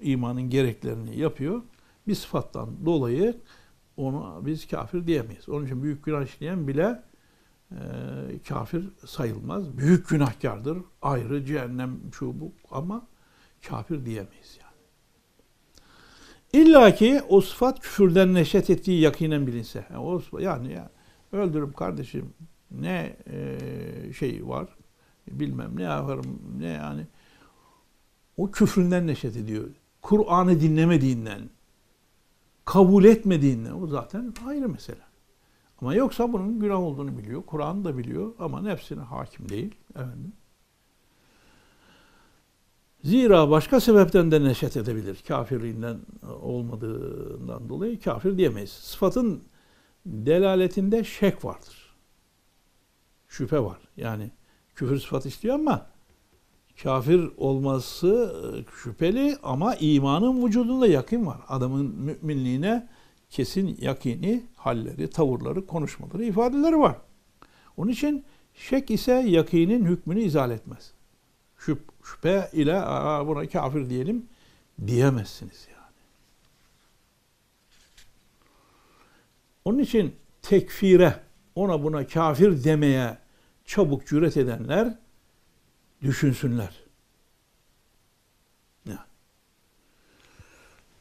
imanın 0.00 0.50
gereklerini 0.50 1.18
yapıyor. 1.18 1.62
Bir 2.08 2.14
sıfattan 2.14 2.86
dolayı 2.86 3.36
onu 3.96 4.42
biz 4.46 4.68
kafir 4.68 5.06
diyemeyiz. 5.06 5.48
Onun 5.48 5.66
için 5.66 5.82
büyük 5.82 6.04
günah 6.04 6.24
işleyen 6.24 6.68
bile 6.68 7.02
e, 7.70 7.76
kafir 8.48 8.88
sayılmaz. 9.06 9.78
Büyük 9.78 10.08
günahkardır. 10.08 10.78
Ayrı 11.02 11.44
cehennem 11.44 11.98
şu 12.12 12.40
bu 12.40 12.52
ama 12.70 13.06
kafir 13.68 14.06
diyemeyiz 14.06 14.58
yani. 14.60 14.66
İlla 16.52 16.94
ki 16.94 17.22
o 17.28 17.40
sıfat 17.40 17.80
küfürden 17.80 18.34
neşet 18.34 18.70
ettiği 18.70 19.00
yakinen 19.00 19.46
bilinse. 19.46 19.86
Yani, 19.90 19.98
o, 20.32 20.38
yani, 20.38 20.72
yani 20.72 20.88
öldürüp 21.32 21.76
kardeşim 21.76 22.34
ne 22.70 23.16
e, 23.26 24.12
şey 24.12 24.48
var 24.48 24.68
bilmem 25.28 25.70
ne 25.76 25.82
yaparım 25.82 26.42
ne 26.58 26.66
yani 26.66 27.06
o 28.36 28.50
küfründen 28.50 29.06
neşet 29.06 29.36
ediyor. 29.36 29.68
Kur'an'ı 30.02 30.60
dinlemediğinden, 30.60 31.50
kabul 32.66 33.04
etmediğinden 33.04 33.82
o 33.82 33.86
zaten 33.86 34.34
ayrı 34.46 34.68
mesele. 34.68 35.00
Ama 35.80 35.94
yoksa 35.94 36.32
bunun 36.32 36.60
günah 36.60 36.78
olduğunu 36.80 37.18
biliyor. 37.18 37.42
Kur'an 37.46 37.84
da 37.84 37.98
biliyor 37.98 38.34
ama 38.38 38.62
nefsine 38.62 39.00
hakim 39.00 39.48
değil. 39.48 39.74
Efendim. 39.90 40.32
Zira 43.04 43.50
başka 43.50 43.80
sebepten 43.80 44.30
de 44.30 44.44
neşet 44.44 44.76
edebilir. 44.76 45.22
Kafirliğinden 45.28 45.98
olmadığından 46.42 47.68
dolayı 47.68 48.00
kafir 48.00 48.38
diyemeyiz. 48.38 48.70
Sıfatın 48.70 49.42
delaletinde 50.06 51.04
şek 51.04 51.44
vardır. 51.44 51.96
Şüphe 53.28 53.60
var. 53.60 53.78
Yani 53.96 54.30
küfür 54.74 55.00
sıfat 55.00 55.26
istiyor 55.26 55.54
ama 55.54 55.86
kafir 56.82 57.30
olması 57.36 58.36
şüpheli 58.82 59.36
ama 59.42 59.74
imanın 59.74 60.46
vücudunda 60.46 60.86
yakın 60.86 61.26
var. 61.26 61.40
Adamın 61.48 61.86
müminliğine 61.86 62.88
kesin 63.30 63.78
yakini, 63.80 64.42
halleri, 64.56 65.10
tavırları, 65.10 65.66
konuşmaları, 65.66 66.24
ifadeleri 66.24 66.78
var. 66.78 66.96
Onun 67.76 67.90
için 67.90 68.24
şek 68.54 68.90
ise 68.90 69.12
yakinin 69.12 69.84
hükmünü 69.84 70.20
izah 70.20 70.50
etmez. 70.50 70.92
Şüp, 71.58 71.80
şüphe 72.04 72.50
ile 72.52 72.74
buna 73.26 73.48
kafir 73.48 73.90
diyelim 73.90 74.26
diyemezsiniz 74.86 75.68
yani. 75.70 75.76
Onun 79.64 79.78
için 79.78 80.14
tekfire, 80.42 81.20
ona 81.54 81.82
buna 81.82 82.06
kafir 82.06 82.64
demeye 82.64 83.18
çabuk 83.64 84.06
cüret 84.06 84.36
edenler 84.36 84.98
düşünsünler. 86.02 86.84
Ya. 88.86 89.06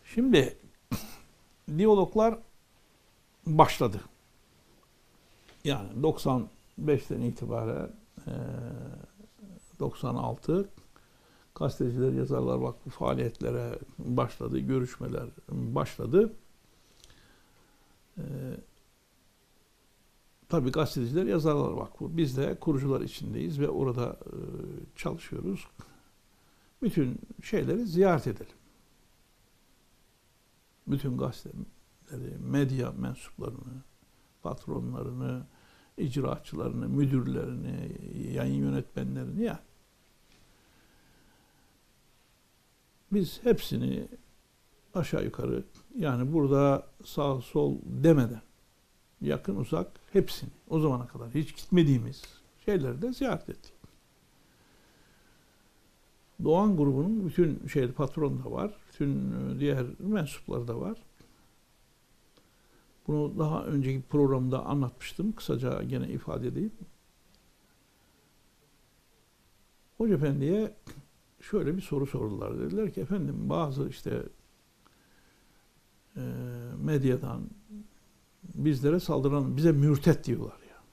Şimdi 0.06 0.58
diyaloglar 1.78 2.40
başladı. 3.46 4.02
Yani 5.64 5.90
95'ten 6.02 7.22
itibaren 7.22 7.92
96 9.80 10.70
Gazeteciler 11.56 12.12
Yazarlar 12.12 12.58
Vakfı 12.58 12.90
faaliyetlere 12.90 13.80
başladı, 14.00 14.60
görüşmeler 14.60 15.26
başladı. 15.50 16.34
Ee, 18.18 18.22
tabii 20.50 20.72
Gazeteciler 20.72 21.26
Yazarlar 21.26 21.72
Vakfı. 21.72 22.18
Biz 22.18 22.38
de 22.38 22.60
kurucular 22.60 23.02
içindeyiz 23.02 23.60
ve 23.60 23.70
orada 23.70 24.20
e, 24.26 24.36
çalışıyoruz. 24.96 25.68
Bütün 26.82 27.20
şeyleri 27.44 27.86
ziyaret 27.86 28.28
edelim 28.28 28.56
bütün 30.88 31.18
gazeteleri, 31.18 32.38
medya 32.40 32.92
mensuplarını, 32.92 33.84
patronlarını, 34.44 35.46
icraatçılarını, 35.98 36.90
müdürlerini, 36.90 37.92
yayın 38.34 38.56
yönetmenlerini 38.56 39.44
ya 39.44 39.60
biz 43.12 43.40
hepsini 43.44 44.08
aşağı 44.94 45.24
yukarı 45.24 45.64
yani 45.96 46.34
burada 46.34 46.88
sağ 47.06 47.42
sol 47.42 47.78
demeden 47.86 48.42
yakın 49.26 49.56
uzak 49.56 49.92
hepsini 50.14 50.50
o 50.70 50.80
zamana 50.80 51.08
kadar 51.08 51.30
hiç 51.30 51.56
gitmediğimiz 51.56 52.24
şeyleri 52.66 53.02
de 53.02 53.14
ziyaret 53.14 53.50
ettik. 53.50 53.74
Doğan 56.44 56.78
grubunun 56.78 57.26
bütün 57.26 57.68
şey 57.68 57.92
patron 57.92 58.44
da 58.44 58.52
var. 58.52 58.74
Bütün 58.90 59.32
e, 59.32 59.60
diğer 59.60 59.86
mensupları 60.00 60.68
da 60.68 60.80
var. 60.80 60.98
Bunu 63.08 63.40
daha 63.40 63.66
önceki 63.66 64.02
programda 64.02 64.66
anlatmıştım. 64.66 65.32
Kısaca 65.32 65.84
gene 65.84 66.08
ifade 66.08 66.48
edeyim. 66.48 66.72
Hoca 69.98 70.16
Efendi'ye 70.16 70.76
şöyle 71.42 71.78
bir 71.78 71.82
soru 71.82 72.06
sordular. 72.06 72.60
Dediler 72.60 72.94
ki 72.94 73.02
efendim 73.02 73.50
bazı 73.50 73.90
işte 73.90 74.24
e, 76.16 76.22
medyadan 76.78 77.50
bizlere 78.54 79.00
saldıran, 79.00 79.58
bize 79.58 79.72
mürtet 79.72 80.26
diyorlar 80.26 80.60
ya. 80.70 80.84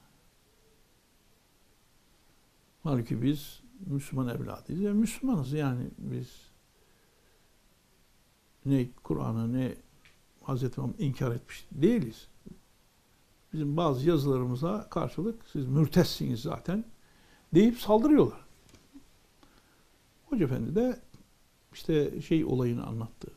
Halbuki 2.82 3.22
biz 3.22 3.60
Müslüman 3.86 4.28
evladıyız. 4.28 4.80
Ya 4.80 4.94
Müslümanız 4.94 5.52
yani 5.52 5.84
biz 5.98 6.28
ne 8.66 8.88
Kur'an'ı 9.02 9.52
ne 9.52 9.74
Hazreti 10.42 10.80
Muhammed 10.80 10.98
inkar 10.98 11.32
etmiş 11.32 11.66
değiliz. 11.72 12.28
Bizim 13.52 13.76
bazı 13.76 14.08
yazılarımıza 14.08 14.88
karşılık 14.90 15.42
siz 15.52 15.66
mürtessiniz 15.66 16.40
zaten 16.42 16.84
deyip 17.54 17.78
saldırıyorlar. 17.78 18.40
Hoca 20.26 20.44
Efendi 20.44 20.74
de 20.74 21.00
işte 21.72 22.20
şey 22.20 22.44
olayını 22.44 22.86
anlattı. 22.86 23.30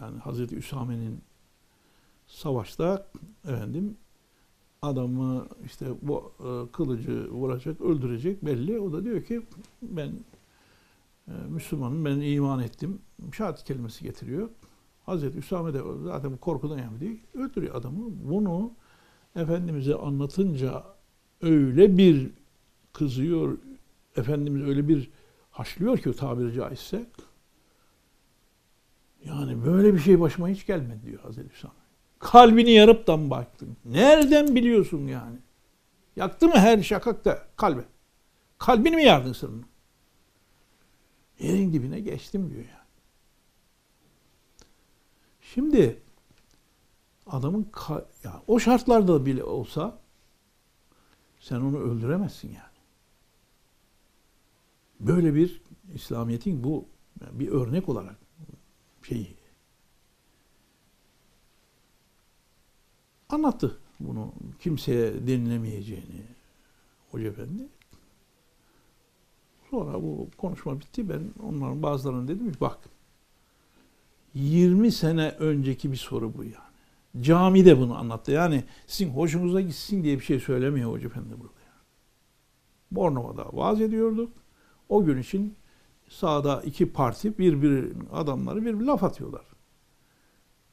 Yani 0.00 0.18
Hazreti 0.18 0.56
Üsame'nin 0.56 1.20
savaşta 2.34 3.06
efendim 3.44 3.96
adamı 4.82 5.46
işte 5.64 5.86
bu 6.02 6.32
e, 6.38 6.72
kılıcı 6.72 7.30
vuracak, 7.30 7.80
öldürecek 7.80 8.44
belli. 8.44 8.80
O 8.80 8.92
da 8.92 9.04
diyor 9.04 9.22
ki 9.22 9.42
ben 9.82 10.12
e, 11.28 11.32
Müslümanım, 11.48 12.04
ben 12.04 12.20
iman 12.20 12.60
ettim. 12.60 12.98
Şehadet 13.32 13.64
kelimesi 13.64 14.04
getiriyor. 14.04 14.48
Hazreti 15.06 15.38
Üsame 15.38 15.74
de 15.74 15.80
zaten 16.04 16.36
korkudan 16.36 16.78
yani 16.78 17.00
değil, 17.00 17.20
öldürüyor 17.34 17.74
adamı. 17.74 18.04
Bunu 18.24 18.72
Efendimiz'e 19.36 19.94
anlatınca 19.94 20.84
öyle 21.42 21.98
bir 21.98 22.30
kızıyor, 22.92 23.58
Efendimiz 24.16 24.62
öyle 24.62 24.88
bir 24.88 25.10
haşlıyor 25.50 25.98
ki 25.98 26.12
tabiri 26.12 26.54
caizse. 26.54 27.06
Yani 29.24 29.64
böyle 29.64 29.94
bir 29.94 29.98
şey 29.98 30.20
başıma 30.20 30.48
hiç 30.48 30.66
gelmedi 30.66 31.06
diyor 31.06 31.20
Hazreti 31.20 31.54
Üsame. 31.54 31.83
Kalbini 32.24 32.70
yarıp 32.70 33.06
da 33.06 33.16
mı 33.16 33.30
baktın? 33.30 33.76
Nereden 33.84 34.54
biliyorsun 34.54 35.06
yani? 35.06 35.38
Yaktı 36.16 36.48
mı 36.48 36.54
her 36.54 36.82
şakakta 36.82 37.48
kalbe? 37.56 37.84
Kalbini 38.58 38.96
mi 38.96 39.04
yardın 39.04 39.32
sırrını? 39.32 39.64
Yerin 41.38 41.72
dibine 41.72 42.00
geçtim 42.00 42.50
diyor 42.50 42.64
yani. 42.64 42.88
Şimdi 45.40 46.02
adamın 47.26 47.70
ya 48.24 48.42
o 48.46 48.58
şartlarda 48.58 49.26
bile 49.26 49.44
olsa 49.44 49.98
sen 51.40 51.56
onu 51.60 51.78
öldüremezsin 51.78 52.48
yani. 52.48 52.78
Böyle 55.00 55.34
bir 55.34 55.62
İslamiyet'in 55.94 56.64
bu 56.64 56.88
bir 57.32 57.48
örnek 57.48 57.88
olarak 57.88 58.16
şeyi 59.02 59.43
anlattı 63.34 63.78
bunu 64.00 64.32
kimseye 64.58 65.26
denilemeyeceğini 65.26 66.22
Hoca 67.10 67.28
Efendi. 67.28 67.68
Sonra 69.70 70.02
bu 70.02 70.28
konuşma 70.36 70.80
bitti. 70.80 71.08
Ben 71.08 71.20
onların 71.42 71.82
bazılarına 71.82 72.28
dedim 72.28 72.52
ki 72.52 72.60
bak 72.60 72.78
20 74.34 74.92
sene 74.92 75.28
önceki 75.28 75.92
bir 75.92 75.96
soru 75.96 76.36
bu 76.36 76.44
yani. 76.44 76.54
Cami 77.20 77.64
de 77.64 77.78
bunu 77.78 77.98
anlattı. 77.98 78.32
Yani 78.32 78.64
sizin 78.86 79.10
hoşunuza 79.10 79.60
gitsin 79.60 80.04
diye 80.04 80.18
bir 80.18 80.24
şey 80.24 80.40
söylemiyor 80.40 80.90
Hoca 80.90 81.06
Efendi 81.06 81.30
burada. 81.30 81.60
Yani. 81.66 81.80
Bornova'da 82.90 83.46
vaaz 83.52 83.80
ediyorduk. 83.80 84.32
O 84.88 85.04
gün 85.04 85.18
için 85.18 85.54
sağda 86.08 86.62
iki 86.62 86.92
parti 86.92 87.38
bir 87.38 87.92
adamları 88.12 88.64
bir 88.64 88.74
laf 88.74 89.04
atıyorlar. 89.04 89.44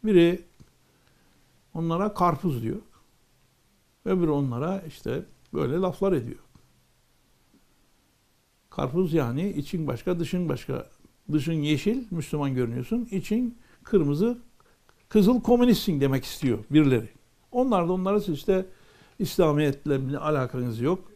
Biri 0.04 0.46
onlara 1.74 2.14
karpuz 2.14 2.64
diyor. 2.64 2.82
Öbürü 4.06 4.30
onlara 4.32 4.82
işte 4.88 5.26
böyle 5.54 5.76
laflar 5.76 6.14
ediyor. 6.14 6.40
Karpuz 8.70 9.14
yani 9.14 9.50
için 9.50 9.88
başka, 9.88 10.20
dışın 10.20 10.50
başka. 10.50 10.86
Dışın 11.32 11.54
yeşil, 11.54 12.04
Müslüman 12.12 12.56
görünüyorsun. 12.56 13.06
için 13.12 13.58
kırmızı, 13.84 14.38
kızıl 15.10 15.42
komünistsin 15.42 16.02
demek 16.02 16.26
istiyor 16.26 16.60
birileri. 16.72 17.10
Onlar 17.52 17.88
da 17.88 17.94
onlara 17.94 18.18
işte 18.18 18.66
İslamiyetle 19.20 20.18
alakanız 20.18 20.82
yok. 20.82 21.12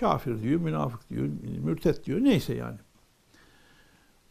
Kafir 0.00 0.42
diyor, 0.42 0.60
münafık 0.60 1.10
diyor, 1.10 1.28
mürtet 1.64 2.04
diyor. 2.04 2.20
Neyse 2.20 2.54
yani. 2.54 2.78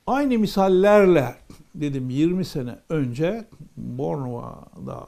Aynı 0.07 0.39
misallerle 0.39 1.35
dedim 1.75 2.09
20 2.09 2.45
sene 2.45 2.79
önce 2.89 3.47
Bornova'da 3.77 5.07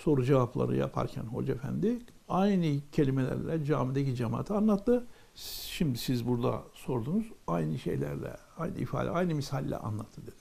soru 0.00 0.24
cevapları 0.24 0.76
yaparken 0.76 1.22
Hoca 1.22 1.54
Efendi 1.54 1.98
aynı 2.28 2.80
kelimelerle 2.92 3.64
camideki 3.64 4.14
cemaate 4.14 4.54
anlattı. 4.54 5.06
Şimdi 5.34 5.98
siz 5.98 6.26
burada 6.26 6.62
sordunuz. 6.74 7.26
Aynı 7.46 7.78
şeylerle, 7.78 8.36
aynı 8.58 8.78
ifade, 8.78 9.10
aynı 9.10 9.34
misalle 9.34 9.76
anlattı 9.76 10.22
dedim. 10.22 10.34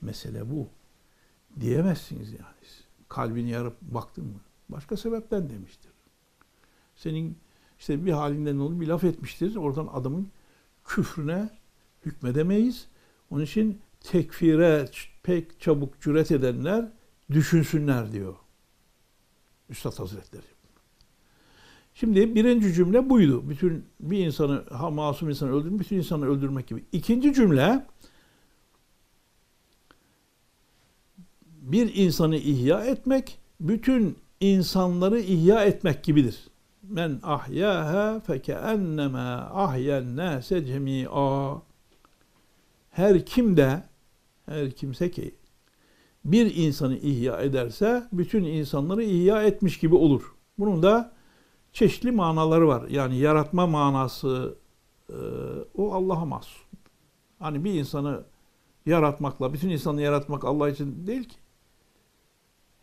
Mesele 0.00 0.50
bu. 0.50 0.68
Diyemezsiniz 1.60 2.32
yani. 2.32 2.44
Kalbini 3.08 3.50
yarıp 3.50 3.80
baktın 3.82 4.24
mı? 4.24 4.40
Başka 4.68 4.96
sebepten 4.96 5.50
demiştir. 5.50 5.90
Senin 6.96 7.38
işte 7.78 8.06
bir 8.06 8.12
halinden 8.12 8.58
olur 8.58 8.80
bir 8.80 8.86
laf 8.86 9.04
etmiştir. 9.04 9.56
Oradan 9.56 9.88
adamın 9.92 10.28
küfrüne 10.84 11.50
hükmedemeyiz. 12.04 12.88
Onun 13.30 13.44
için 13.44 13.80
tekfire 14.00 14.88
pek 15.22 15.60
çabuk 15.60 16.00
cüret 16.00 16.30
edenler 16.30 16.92
düşünsünler 17.30 18.12
diyor. 18.12 18.34
Üstad 19.68 19.98
Hazretleri. 19.98 20.42
Şimdi 21.94 22.34
birinci 22.34 22.72
cümle 22.72 23.10
buydu. 23.10 23.48
Bütün 23.48 23.84
bir 24.00 24.26
insanı, 24.26 24.64
ha, 24.70 24.90
masum 24.90 25.28
insanı 25.28 25.52
öldürmek, 25.52 25.80
bütün 25.80 25.96
insanı 25.96 26.26
öldürmek 26.26 26.66
gibi. 26.66 26.84
İkinci 26.92 27.34
cümle 27.34 27.86
bir 31.44 31.94
insanı 31.94 32.36
ihya 32.36 32.84
etmek, 32.84 33.38
bütün 33.60 34.16
insanları 34.40 35.20
ihya 35.20 35.64
etmek 35.64 36.04
gibidir. 36.04 36.48
Men 36.82 37.20
ahyaha 37.22 38.20
feke 38.20 38.52
enneme 38.52 39.18
ahyen 39.18 40.16
nase 40.16 40.66
cemi'a. 40.66 41.62
Her 42.90 43.26
kim 43.26 43.56
de, 43.56 43.82
her 44.46 44.70
kimse 44.70 45.10
ki 45.10 45.34
bir 46.32 46.56
insanı 46.56 46.96
ihya 46.96 47.40
ederse 47.40 48.08
bütün 48.12 48.44
insanları 48.44 49.02
ihya 49.02 49.42
etmiş 49.42 49.78
gibi 49.78 49.94
olur. 49.94 50.34
Bunun 50.58 50.82
da 50.82 51.12
çeşitli 51.72 52.12
manaları 52.12 52.68
var. 52.68 52.88
Yani 52.88 53.18
yaratma 53.18 53.66
manası 53.66 54.54
e, 55.10 55.16
o 55.74 55.92
Allah'a 55.92 56.24
mahsus. 56.24 56.62
Hani 57.38 57.64
bir 57.64 57.74
insanı 57.74 58.22
yaratmakla, 58.86 59.52
bütün 59.52 59.68
insanı 59.68 60.02
yaratmak 60.02 60.44
Allah 60.44 60.70
için 60.70 61.06
değil 61.06 61.24
ki. 61.24 61.36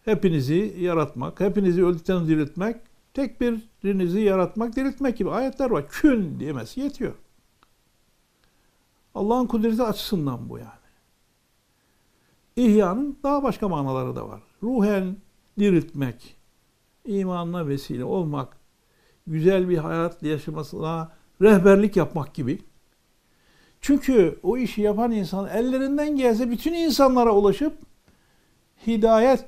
Hepinizi 0.06 0.76
yaratmak, 0.80 1.40
hepinizi 1.40 1.86
öldükten 1.86 2.28
diriltmek, 2.28 2.76
tek 3.14 3.42
birinizi 3.42 4.20
yaratmak, 4.20 4.76
diriltmek 4.76 5.18
gibi 5.18 5.32
ayetler 5.32 5.70
var. 5.70 5.90
Kün 5.90 6.40
diyemez, 6.40 6.78
yetiyor. 6.78 7.14
Allah'ın 9.16 9.48
kudreti 9.48 9.84
açısından 9.84 10.50
bu 10.50 10.58
yani. 10.58 10.85
İhyanın 12.56 13.18
daha 13.24 13.44
başka 13.44 13.70
manaları 13.70 14.16
da 14.16 14.28
var. 14.30 14.42
Ruhen 14.64 15.16
diriltmek, 15.60 16.36
imanına 17.06 17.68
vesile 17.68 18.04
olmak, 18.04 18.58
güzel 19.28 19.70
bir 19.70 19.78
hayat 19.78 20.24
yaşamasına 20.24 21.12
rehberlik 21.42 21.96
yapmak 21.96 22.34
gibi. 22.34 22.60
Çünkü 23.82 24.40
o 24.44 24.58
işi 24.58 24.82
yapan 24.82 25.12
insan 25.12 25.50
ellerinden 25.50 26.16
gelse 26.16 26.52
bütün 26.52 26.74
insanlara 26.74 27.32
ulaşıp 27.32 27.74
hidayet 28.88 29.46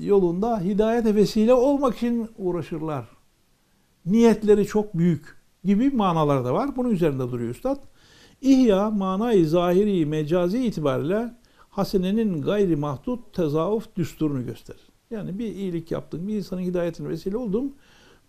yolunda 0.00 0.60
hidayete 0.60 1.14
vesile 1.14 1.54
olmak 1.54 1.96
için 1.96 2.28
uğraşırlar. 2.38 3.04
Niyetleri 4.06 4.66
çok 4.66 4.94
büyük 4.94 5.36
gibi 5.64 5.90
manalar 5.90 6.44
da 6.44 6.54
var. 6.54 6.76
Bunun 6.76 6.90
üzerinde 6.90 7.22
duruyor 7.22 7.50
Üstad. 7.50 7.78
İhya 8.40 8.90
manayı 8.90 9.48
zahiri 9.48 10.06
mecazi 10.06 10.64
itibariyle 10.64 11.34
hasenenin 11.70 12.42
gayri 12.42 12.76
mahdut 12.76 13.34
tezavuf 13.34 13.96
düsturunu 13.96 14.46
gösterir. 14.46 14.88
Yani 15.10 15.38
bir 15.38 15.46
iyilik 15.46 15.90
yaptın, 15.90 16.28
bir 16.28 16.36
insanın 16.36 16.60
hidayetine 16.60 17.08
vesile 17.08 17.36
oldun, 17.36 17.76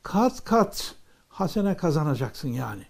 kat 0.04 0.44
kat 0.44 0.96
hasene 1.30 1.78
kazanacaksın 1.78 2.50
yani. 2.50 2.84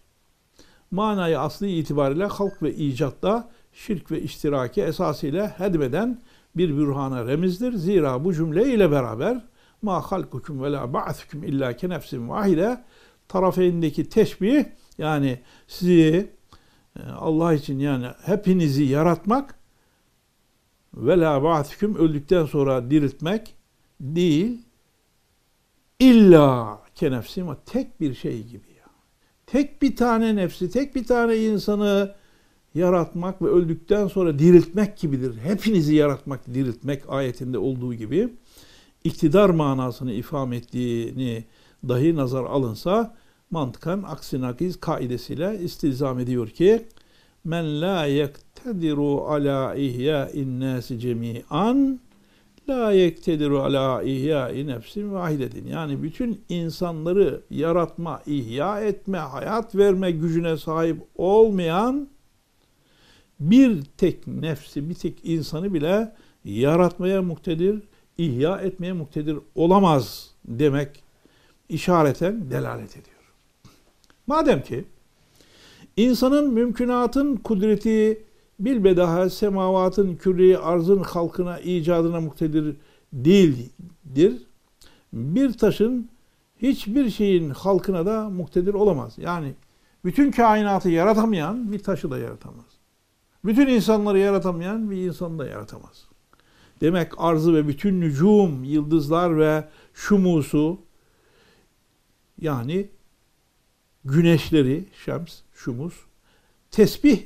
Manayı 0.91 1.39
aslı 1.39 1.67
itibariyle 1.67 2.25
halk 2.25 2.63
ve 2.63 2.75
icatta 2.75 3.49
şirk 3.73 4.11
ve 4.11 4.21
iştiraki 4.21 4.81
esasıyla 4.81 5.59
hedmeden 5.59 6.21
bir 6.55 6.77
bürhana 6.77 7.27
remizdir. 7.27 7.73
Zira 7.73 8.23
bu 8.23 8.33
cümle 8.33 8.73
ile 8.73 8.91
beraber 8.91 9.41
ma 9.81 10.01
halkukum 10.01 10.63
ve 10.63 10.71
la 10.71 10.93
ba'thukum 10.93 11.43
illa 11.43 11.75
ke 11.75 11.89
nefsin 11.89 12.29
vahide 12.29 12.83
tarafeyindeki 13.27 14.09
teşbih 14.09 14.65
yani 14.97 15.39
sizi 15.67 16.31
e, 16.99 17.09
Allah 17.09 17.53
için 17.53 17.79
yani 17.79 18.07
hepinizi 18.25 18.83
yaratmak 18.83 19.55
ve 20.93 21.19
la 21.19 21.43
ba'thukum 21.43 21.95
öldükten 21.95 22.45
sonra 22.45 22.91
diriltmek 22.91 23.55
değil 23.99 24.61
illa 25.99 26.81
ke 26.95 27.11
nefsim 27.11 27.47
tek 27.65 28.01
bir 28.01 28.13
şey 28.13 28.43
gibi 28.43 28.67
ya. 28.79 28.85
Tek 29.45 29.81
bir 29.81 29.95
tane 29.95 30.35
nefsi, 30.35 30.69
tek 30.69 30.95
bir 30.95 31.05
tane 31.05 31.37
insanı 31.37 32.15
yaratmak 32.75 33.41
ve 33.41 33.47
öldükten 33.47 34.07
sonra 34.07 34.39
diriltmek 34.39 34.97
gibidir. 34.97 35.37
Hepinizi 35.43 35.95
yaratmak, 35.95 36.53
diriltmek 36.53 37.03
ayetinde 37.09 37.57
olduğu 37.57 37.93
gibi 37.93 38.29
iktidar 39.03 39.49
manasını 39.49 40.13
ifham 40.13 40.53
ettiğini 40.53 41.43
dahi 41.87 42.15
nazar 42.15 42.43
alınsa 42.43 43.15
mantıkan 43.51 44.03
aksi 44.03 44.41
nakiz 44.41 44.79
kaidesiyle 44.79 45.59
istilzam 45.59 46.19
ediyor 46.19 46.49
ki 46.49 46.87
men 47.43 47.81
la 47.81 48.07
yektediru 48.65 49.21
ala 49.27 49.75
ihya'in 49.75 50.59
nasi 50.59 50.99
cemi'an 50.99 51.99
la 52.69 52.91
yektediru 52.91 53.59
ala 53.59 54.03
ihya'i 54.03 54.67
nefsin 54.67 55.13
vahidetin. 55.13 55.67
Yani 55.67 56.03
bütün 56.03 56.41
insanları 56.49 57.41
yaratma, 57.49 58.21
ihya 58.25 58.81
etme, 58.81 59.17
hayat 59.17 59.75
verme 59.75 60.11
gücüne 60.11 60.57
sahip 60.57 60.97
olmayan 61.15 62.07
bir 63.39 63.81
tek 63.97 64.27
nefsi, 64.27 64.89
bir 64.89 64.95
tek 64.95 65.25
insanı 65.25 65.73
bile 65.73 66.13
yaratmaya 66.45 67.21
muktedir, 67.21 67.83
ihya 68.17 68.57
etmeye 68.57 68.93
muktedir 68.93 69.37
olamaz 69.55 70.31
demek 70.45 71.03
işareten 71.69 72.51
delalet 72.51 72.91
ediyor. 72.91 73.21
Madem 74.27 74.63
ki 74.63 74.83
insanın 75.97 76.53
mümkünatın 76.53 77.35
kudreti 77.35 78.30
bilbedaha 78.65 79.29
semavatın 79.29 80.15
küreyi 80.15 80.57
arzın 80.57 81.03
halkına 81.03 81.59
icadına 81.59 82.21
muktedir 82.21 82.75
değildir. 83.13 84.43
Bir 85.13 85.53
taşın 85.53 86.09
hiçbir 86.57 87.09
şeyin 87.09 87.49
halkına 87.49 88.05
da 88.05 88.29
muktedir 88.29 88.73
olamaz. 88.73 89.13
Yani 89.17 89.53
bütün 90.05 90.31
kainatı 90.31 90.89
yaratamayan 90.89 91.71
bir 91.71 91.79
taşı 91.79 92.11
da 92.11 92.17
yaratamaz. 92.17 92.65
Bütün 93.45 93.67
insanları 93.67 94.19
yaratamayan 94.19 94.91
bir 94.91 94.97
insanı 94.97 95.39
da 95.39 95.47
yaratamaz. 95.47 96.05
Demek 96.81 97.11
arzı 97.17 97.53
ve 97.53 97.67
bütün 97.67 98.01
nücum, 98.01 98.63
yıldızlar 98.63 99.39
ve 99.39 99.67
şumusu 99.93 100.79
yani 102.41 102.89
güneşleri, 104.05 104.85
şems, 105.05 105.39
şumus, 105.53 105.93
tesbih 106.71 107.19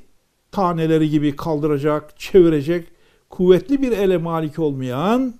taneleri 0.56 1.10
gibi 1.10 1.36
kaldıracak, 1.36 2.20
çevirecek 2.20 2.88
kuvvetli 3.30 3.82
bir 3.82 3.92
ele 3.92 4.18
malik 4.18 4.60
olmayan 4.60 5.34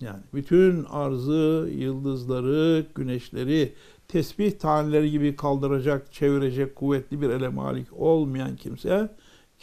yani 0.00 0.20
bütün 0.34 0.84
arzı, 0.84 1.70
yıldızları, 1.74 2.86
güneşleri 2.94 3.74
tesbih 4.08 4.52
taneleri 4.52 5.10
gibi 5.10 5.36
kaldıracak, 5.36 6.12
çevirecek 6.12 6.76
kuvvetli 6.76 7.20
bir 7.20 7.30
ele 7.30 7.48
malik 7.48 7.86
olmayan 7.92 8.56
kimse 8.56 9.08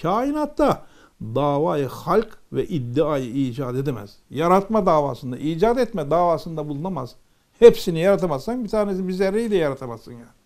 kainatta 0.02 0.86
davayı 1.22 1.88
halk 1.88 2.38
ve 2.54 2.68
iddiayı 2.68 3.32
icat 3.34 3.76
edemez. 3.76 4.18
Yaratma 4.30 4.86
davasında, 4.86 5.38
icat 5.38 5.78
etme 5.78 6.12
davasında 6.12 6.70
bulunamaz. 6.70 7.16
Hepsini 7.60 8.00
yaratamazsan 8.00 8.64
bir 8.64 8.70
tanesi 8.70 9.08
bir 9.08 9.14
zerreyi 9.14 9.52
de 9.52 9.56
yaratamazsın 9.56 10.12
yani. 10.12 10.38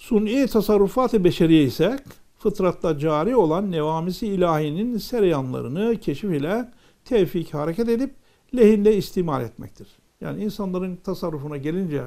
Suni 0.00 0.46
tasarrufat-ı 0.46 1.24
beşeriye 1.24 1.64
ise 1.64 1.98
fıtratta 2.38 2.98
cari 2.98 3.36
olan 3.36 3.70
nevamisi 3.70 4.26
ilahinin 4.26 4.98
sereyanlarını 4.98 5.96
keşif 6.00 6.32
ile 6.32 6.70
tevfik 7.04 7.54
hareket 7.54 7.88
edip 7.88 8.14
lehinde 8.56 8.96
istimal 8.96 9.42
etmektir. 9.42 9.88
Yani 10.20 10.44
insanların 10.44 10.96
tasarrufuna 10.96 11.56
gelince 11.56 12.02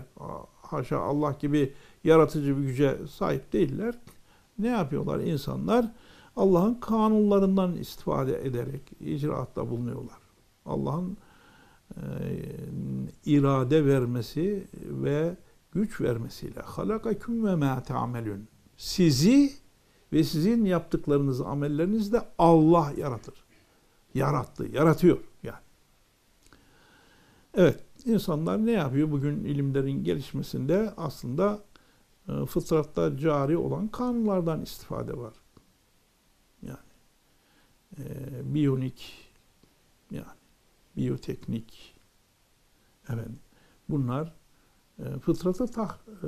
haşa 0.62 1.00
Allah 1.00 1.36
gibi 1.40 1.74
yaratıcı 2.04 2.58
bir 2.58 2.64
güce 2.64 2.98
sahip 3.10 3.54
değiller. 3.54 3.96
Ne 4.60 4.68
yapıyorlar 4.68 5.20
insanlar? 5.20 5.92
Allah'ın 6.36 6.74
kanunlarından 6.74 7.76
istifade 7.76 8.48
ederek 8.48 8.82
icraatta 9.00 9.70
bulunuyorlar. 9.70 10.20
Allah'ın 10.66 11.18
e, 11.96 12.02
irade 13.26 13.86
vermesi 13.86 14.68
ve 14.84 15.36
güç 15.74 16.02
vermesiyle 16.02 16.60
halakaküm 16.60 17.46
ve 17.46 17.56
ma 17.56 17.84
ta'melun. 17.84 18.48
Sizi 18.78 19.54
ve 20.14 20.24
sizin 20.24 20.66
yaptıklarınızı, 20.66 21.46
amellerinizi 21.46 22.12
de 22.12 22.22
Allah 22.38 22.94
yaratır. 22.98 23.44
Yarattı, 24.14 24.68
yaratıyor 24.68 25.18
yani. 25.44 25.64
Evet, 27.54 27.84
insanlar 28.06 28.66
ne 28.66 28.72
yapıyor 28.72 29.12
bugün 29.12 29.44
ilimlerin 29.44 30.04
gelişmesinde 30.04 30.94
aslında 30.98 31.60
e, 32.30 32.46
fıtratta 32.46 33.18
cari 33.18 33.58
olan 33.58 33.88
kanunlardan 33.88 34.62
istifade 34.62 35.18
var. 35.18 35.34
Yani 36.62 36.78
e, 37.98 38.04
biyonik 38.54 39.30
yani 40.12 40.26
biyoteknik 40.98 41.96
efendim 43.04 43.40
bunlar 43.90 44.34
fıtratı 45.22 45.68
tak, 45.68 46.00
e, 46.24 46.28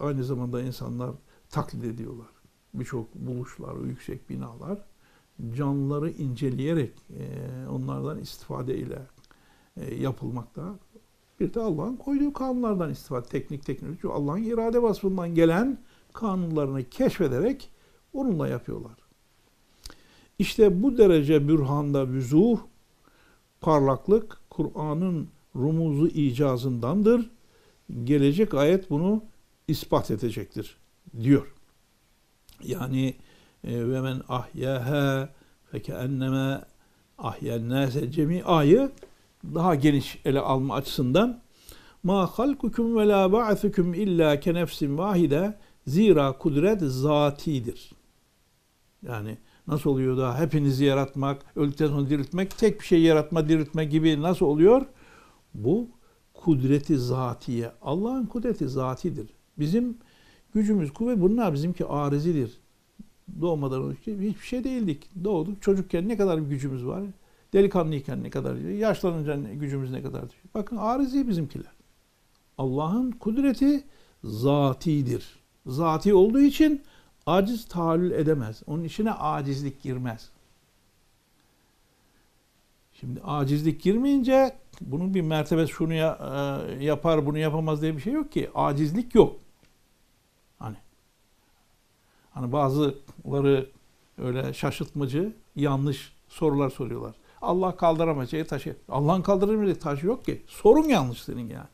aynı 0.00 0.24
zamanda 0.24 0.62
insanlar 0.62 1.10
taklit 1.50 1.84
ediyorlar. 1.84 2.26
Birçok 2.74 3.14
buluşlar, 3.14 3.76
yüksek 3.86 4.30
binalar 4.30 4.78
canlıları 5.56 6.10
inceleyerek 6.10 6.92
e, 7.10 7.68
onlardan 7.68 8.18
istifade 8.18 8.76
ile 8.76 8.98
yapılmakta. 9.98 10.74
Bir 11.40 11.54
de 11.54 11.60
Allah'ın 11.60 11.96
koyduğu 11.96 12.32
kanunlardan 12.32 12.90
istifade, 12.90 13.28
teknik 13.28 13.66
teknoloji, 13.66 14.08
Allah'ın 14.08 14.42
irade 14.42 14.82
vasfından 14.82 15.34
gelen 15.34 15.78
kanunlarını 16.12 16.84
keşfederek 16.84 17.70
onunla 18.12 18.48
yapıyorlar. 18.48 18.96
İşte 20.38 20.82
bu 20.82 20.98
derece 20.98 21.48
bürhanda 21.48 22.08
vüzuh, 22.08 22.58
parlaklık 23.60 24.40
Kur'an'ın 24.50 25.28
rumuzu 25.56 26.06
icazındandır 26.06 27.30
gelecek 28.04 28.54
ayet 28.54 28.90
bunu 28.90 29.24
ispat 29.68 30.10
edecektir 30.10 30.76
diyor. 31.22 31.54
Yani 32.64 33.14
e, 33.64 33.88
ve 33.88 34.00
men 34.00 34.22
ahyaha 34.28 35.28
fekenneme 35.70 36.60
ahyen 37.18 37.68
nase 37.68 38.10
cemi'ayı 38.10 38.90
daha 39.44 39.74
geniş 39.74 40.18
ele 40.24 40.40
alma 40.40 40.74
açısından 40.74 41.40
ma 42.02 42.26
halkukum 42.26 42.96
ve 42.96 43.08
la 43.08 43.32
ba'thukum 43.32 43.94
illa 43.94 44.40
ke 44.40 44.54
nefsin 44.54 44.98
vahide 44.98 45.58
zira 45.86 46.32
kudret 46.32 46.80
zatidir. 46.80 47.92
Yani 49.06 49.38
nasıl 49.66 49.90
oluyor 49.90 50.16
da 50.18 50.38
hepinizi 50.38 50.84
yaratmak, 50.84 51.42
öldükten 51.56 51.86
sonra 51.86 52.08
diriltmek, 52.08 52.58
tek 52.58 52.80
bir 52.80 52.84
şey 52.86 53.02
yaratma, 53.02 53.48
diriltme 53.48 53.84
gibi 53.84 54.22
nasıl 54.22 54.46
oluyor? 54.46 54.86
Bu 55.54 55.88
kudreti 56.44 56.98
zatiye. 56.98 57.72
Allah'ın 57.82 58.26
kudreti 58.26 58.68
zatidir. 58.68 59.26
Bizim 59.58 59.96
gücümüz, 60.54 60.92
kuvvet 60.92 61.20
bunlar 61.20 61.52
bizimki 61.52 61.86
arizidir. 61.86 62.58
Doğmadan 63.40 63.82
önce 63.82 64.28
hiçbir 64.28 64.46
şey 64.46 64.64
değildik. 64.64 65.10
Doğduk 65.24 65.62
çocukken 65.62 66.08
ne 66.08 66.16
kadar 66.16 66.44
bir 66.44 66.48
gücümüz 66.48 66.86
var? 66.86 67.02
Delikanlıyken 67.52 68.22
ne 68.22 68.30
kadar, 68.30 68.56
yaşlanınca 68.56 69.36
gücümüz 69.52 69.90
ne 69.90 70.02
kadar. 70.02 70.24
Bakın 70.54 70.76
arizi 70.76 71.28
bizimkiler. 71.28 71.72
Allah'ın 72.58 73.10
kudreti 73.10 73.84
zatidir. 74.24 75.24
Zati 75.66 76.14
olduğu 76.14 76.40
için 76.40 76.82
aciz 77.26 77.64
tahallül 77.64 78.10
edemez. 78.10 78.62
Onun 78.66 78.84
içine 78.84 79.12
acizlik 79.12 79.82
girmez. 79.82 80.30
Şimdi 83.04 83.20
acizlik 83.20 83.82
girmeyince 83.82 84.56
bunun 84.80 85.14
bir 85.14 85.20
mertebesi 85.20 85.72
şunu 85.72 85.94
ya, 85.94 86.18
e, 86.78 86.84
yapar 86.84 87.26
bunu 87.26 87.38
yapamaz 87.38 87.82
diye 87.82 87.96
bir 87.96 88.00
şey 88.00 88.12
yok 88.12 88.32
ki. 88.32 88.50
Acizlik 88.54 89.14
yok. 89.14 89.36
Hani 90.58 90.76
hani 92.30 92.52
bazıları 92.52 93.70
öyle 94.18 94.52
şaşırtmacı 94.54 95.32
yanlış 95.56 96.12
sorular 96.28 96.70
soruyorlar. 96.70 97.14
Allah 97.42 97.76
kaldıramayacağı 97.76 98.44
taşı. 98.44 98.76
Allah'ın 98.88 99.22
kaldıramayacağı 99.22 99.78
taşı 99.78 100.06
yok 100.06 100.24
ki. 100.24 100.42
Sorun 100.46 100.88
yanlış 100.88 101.22
senin 101.22 101.48
yani. 101.48 101.68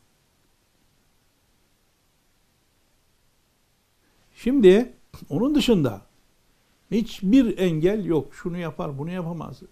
Şimdi 4.35 4.93
onun 5.29 5.55
dışında 5.55 6.03
Hiçbir 6.91 7.59
engel 7.59 8.05
yok. 8.05 8.35
Şunu 8.35 8.59
yapar, 8.59 8.99
bunu 8.99 9.11
yapamaz. 9.11 9.63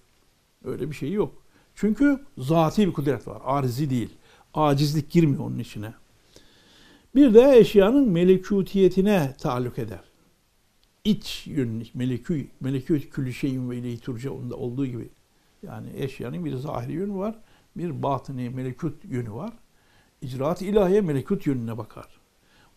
Öyle 0.64 0.90
bir 0.90 0.94
şey 0.94 1.12
yok. 1.12 1.42
Çünkü 1.80 2.20
zati 2.38 2.86
bir 2.86 2.92
kudret 2.92 3.28
var. 3.28 3.42
Arizi 3.44 3.90
değil. 3.90 4.10
Acizlik 4.54 5.10
girmiyor 5.10 5.44
onun 5.44 5.58
içine. 5.58 5.94
Bir 7.14 7.34
de 7.34 7.58
eşyanın 7.58 8.08
melekutiyetine 8.08 9.36
taalluk 9.40 9.78
eder. 9.78 10.00
İç 11.04 11.46
yönü, 11.46 11.84
melekü, 11.94 12.46
melekut 12.60 13.10
külü 13.10 13.32
şeyin 13.32 13.70
ve 13.70 13.76
ileyhi 13.76 14.00
turcaunda 14.00 14.56
olduğu 14.56 14.86
gibi. 14.86 15.08
Yani 15.62 15.88
eşyanın 15.96 16.44
bir 16.44 16.56
zahiri 16.56 16.92
yönü 16.92 17.14
var, 17.14 17.34
bir 17.76 18.02
batını 18.02 18.50
melekut 18.50 19.04
yönü 19.04 19.32
var. 19.32 19.52
İcraat 20.22 20.62
ilahiye 20.62 21.00
melekut 21.00 21.46
yönüne 21.46 21.78
bakar. 21.78 22.06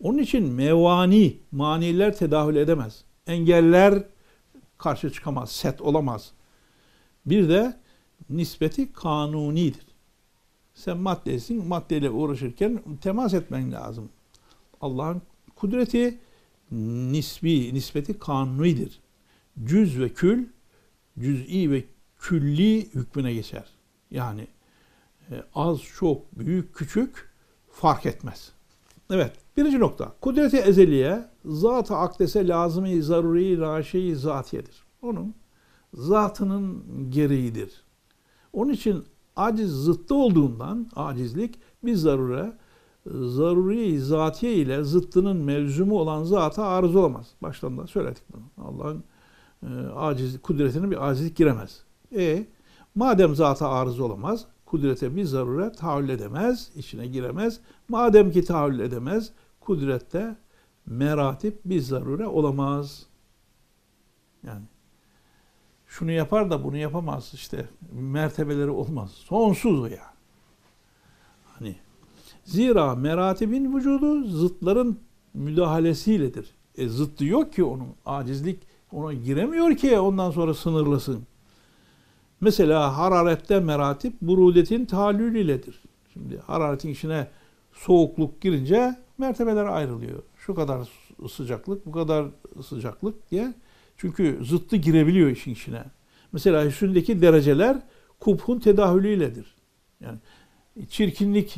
Onun 0.00 0.18
için 0.18 0.52
mevani, 0.52 1.36
maniler 1.52 2.16
tedahül 2.16 2.56
edemez. 2.56 3.04
Engeller 3.26 4.04
karşı 4.78 5.10
çıkamaz, 5.10 5.52
set 5.52 5.80
olamaz. 5.80 6.32
Bir 7.26 7.48
de 7.48 7.81
nispeti 8.30 8.92
kanunidir. 8.92 9.86
Sen 10.74 10.96
maddesin, 10.96 11.66
maddeyle 11.66 12.10
uğraşırken 12.10 12.82
temas 13.00 13.34
etmen 13.34 13.72
lazım. 13.72 14.08
Allah'ın 14.80 15.22
kudreti 15.56 16.18
nisbi, 17.12 17.74
nispeti 17.74 18.18
kanunidir. 18.18 19.00
Cüz 19.64 20.00
ve 20.00 20.08
kül, 20.08 20.46
cüz'i 21.18 21.70
ve 21.70 21.84
külli 22.18 22.94
hükmüne 22.94 23.34
geçer. 23.34 23.64
Yani 24.10 24.46
e, 25.30 25.42
az, 25.54 25.80
çok, 25.98 26.38
büyük, 26.38 26.74
küçük 26.74 27.28
fark 27.70 28.06
etmez. 28.06 28.52
Evet, 29.10 29.32
birinci 29.56 29.78
nokta. 29.78 30.12
Kudreti 30.20 30.56
ezeliye, 30.56 31.28
zat-ı 31.44 31.96
akdese 31.96 32.48
lazım-i 32.48 33.02
zaruri 33.02 33.58
raşi 33.58 34.16
zatiyedir. 34.16 34.84
Onun 35.02 35.34
zatının 35.94 36.84
gereğidir. 37.10 37.84
Onun 38.52 38.72
için 38.72 39.04
aciz 39.36 39.70
zıttı 39.70 40.14
olduğundan 40.14 40.90
acizlik 40.96 41.58
bir 41.82 41.94
zarure 41.94 42.52
zaruri 43.06 44.00
zatiye 44.00 44.54
ile 44.54 44.84
zıttının 44.84 45.36
mevzumu 45.36 45.98
olan 45.98 46.24
zata 46.24 46.64
arız 46.64 46.96
olamaz. 46.96 47.26
Baştan 47.42 47.78
da 47.78 47.86
söyledik 47.86 48.22
bunu. 48.32 48.66
Allah'ın 48.66 49.04
e, 49.62 49.68
aciz 49.94 50.42
kudretine 50.42 50.90
bir 50.90 51.08
acizlik 51.08 51.36
giremez. 51.36 51.82
E 52.16 52.46
madem 52.94 53.34
zata 53.34 53.68
arız 53.68 54.00
olamaz, 54.00 54.46
kudrete 54.66 55.16
bir 55.16 55.24
zarure 55.24 55.72
tahammül 55.72 56.08
edemez, 56.08 56.70
içine 56.76 57.06
giremez. 57.06 57.60
Madem 57.88 58.30
ki 58.30 58.44
tahammül 58.44 58.80
edemez, 58.80 59.32
kudrette 59.60 60.36
meratip 60.86 61.60
bir 61.64 61.80
zarure 61.80 62.26
olamaz. 62.26 63.06
Yani 64.46 64.62
şunu 65.92 66.10
yapar 66.10 66.50
da 66.50 66.64
bunu 66.64 66.76
yapamaz 66.76 67.30
işte. 67.34 67.68
Mertebeleri 67.92 68.70
olmaz. 68.70 69.10
Sonsuz 69.10 69.90
ya. 69.90 70.12
Hani 71.44 71.76
zira 72.44 72.94
meratibin 72.94 73.76
vücudu 73.76 74.24
zıtların 74.24 74.98
müdahalesiyledir. 75.34 76.50
E 76.76 76.88
zıttı 76.88 77.24
yok 77.24 77.52
ki 77.52 77.64
onun. 77.64 77.88
Acizlik 78.06 78.60
ona 78.92 79.12
giremiyor 79.12 79.76
ki 79.76 79.98
ondan 79.98 80.30
sonra 80.30 80.54
sınırlasın. 80.54 81.22
Mesela 82.40 82.98
hararette 82.98 83.60
meratip 83.60 84.14
burudetin 84.22 84.84
talülüledir. 84.84 85.82
Şimdi 86.12 86.38
hararetin 86.38 86.88
içine 86.88 87.28
soğukluk 87.72 88.40
girince 88.40 88.96
mertebeler 89.18 89.64
ayrılıyor. 89.64 90.22
Şu 90.38 90.54
kadar 90.54 90.88
sıcaklık, 91.30 91.86
bu 91.86 91.92
kadar 91.92 92.26
sıcaklık 92.66 93.30
diye 93.30 93.54
çünkü 93.96 94.38
zıttı 94.44 94.76
girebiliyor 94.76 95.30
işin 95.30 95.52
içine. 95.52 95.84
Mesela 96.32 96.66
üstündeki 96.66 97.22
dereceler 97.22 97.82
kubhun 98.20 98.58
tedahülüyledir. 98.58 99.54
Yani 100.00 100.18
çirkinlik 100.88 101.54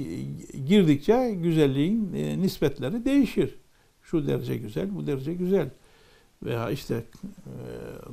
girdikçe 0.67 1.35
güzelliğin 1.43 2.13
e, 2.15 2.39
nispetleri 2.39 3.05
değişir. 3.05 3.59
Şu 4.03 4.27
derece 4.27 4.57
güzel, 4.57 4.95
bu 4.95 5.07
derece 5.07 5.35
güzel. 5.35 5.71
Veya 6.43 6.71
işte 6.71 6.95
e, 6.95 7.53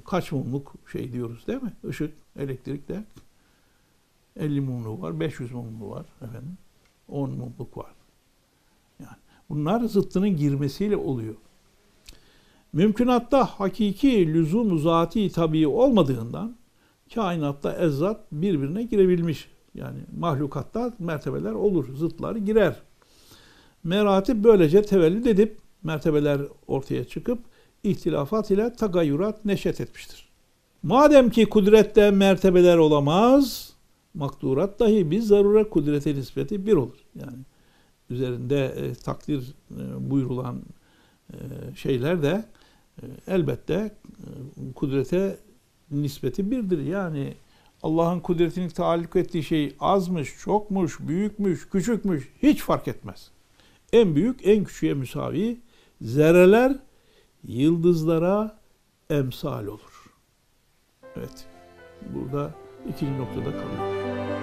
kaç 0.05 0.31
mumluk 0.31 0.73
şey 0.91 1.13
diyoruz 1.13 1.47
değil 1.47 1.61
mi? 1.61 1.73
Işık, 1.89 2.13
elektrikte 2.39 3.03
50 4.35 4.61
mumluğu 4.61 5.01
var, 5.01 5.19
500 5.19 5.51
mumluğu 5.51 5.89
var 5.89 6.05
efendim. 6.21 6.57
10 7.07 7.29
mumluk 7.29 7.77
var. 7.77 7.91
Yani 8.99 9.17
bunlar 9.49 9.83
zıttının 9.83 10.35
girmesiyle 10.35 10.97
oluyor. 10.97 11.35
Mümkünatta 12.73 13.45
hakiki 13.45 14.33
lüzum 14.33 14.79
zati 14.79 15.31
tabii 15.31 15.67
olmadığından 15.67 16.55
kainatta 17.13 17.73
ezzat 17.73 18.31
birbirine 18.31 18.83
girebilmiş. 18.83 19.47
Yani 19.75 19.99
mahlukatta 20.19 20.93
mertebeler 20.99 21.51
olur, 21.51 21.95
zıtlar 21.95 22.35
girer. 22.35 22.75
Meratip 23.83 24.43
böylece 24.43 24.81
tevellüd 24.81 25.25
edip 25.25 25.57
mertebeler 25.83 26.41
ortaya 26.67 27.03
çıkıp 27.03 27.39
ihtilafat 27.83 28.51
ile 28.51 28.73
tagayyurat 28.73 29.45
neşet 29.45 29.81
etmiştir. 29.81 30.29
Madem 30.83 31.29
ki 31.29 31.45
kudrette 31.45 32.11
mertebeler 32.11 32.77
olamaz, 32.77 33.73
makdurat 34.13 34.79
dahi 34.79 35.11
bir 35.11 35.21
zarure 35.21 35.69
kudrete 35.69 36.15
nispeti 36.15 36.65
bir 36.65 36.73
olur. 36.73 36.97
Yani 37.15 37.37
üzerinde 38.09 38.65
e, 38.65 38.93
takdir 38.93 39.53
e, 39.71 40.09
buyurulan 40.11 40.61
e, 41.33 41.35
şeyler 41.75 42.23
de 42.23 42.45
elbette 43.27 43.73
e, 43.73 43.91
kudrete 44.75 45.37
nispeti 45.91 46.51
birdir. 46.51 46.85
Yani 46.85 47.33
Allah'ın 47.83 48.19
kudretini 48.19 48.69
taalluk 48.69 49.15
ettiği 49.15 49.43
şey 49.43 49.75
azmış, 49.79 50.37
çokmuş, 50.39 50.99
büyükmüş, 50.99 51.69
küçükmüş 51.69 52.29
hiç 52.43 52.61
fark 52.61 52.87
etmez. 52.87 53.31
En 53.93 54.15
büyük 54.15 54.47
en 54.47 54.63
küçüğe 54.63 54.93
müsavi 54.93 55.59
zerreler 56.01 56.79
yıldızlara 57.43 58.59
emsal 59.09 59.67
olur. 59.67 60.13
Evet. 61.15 61.45
Burada 62.13 62.51
ikinci 62.89 63.17
noktada 63.17 63.51
kalıyor. 63.51 64.40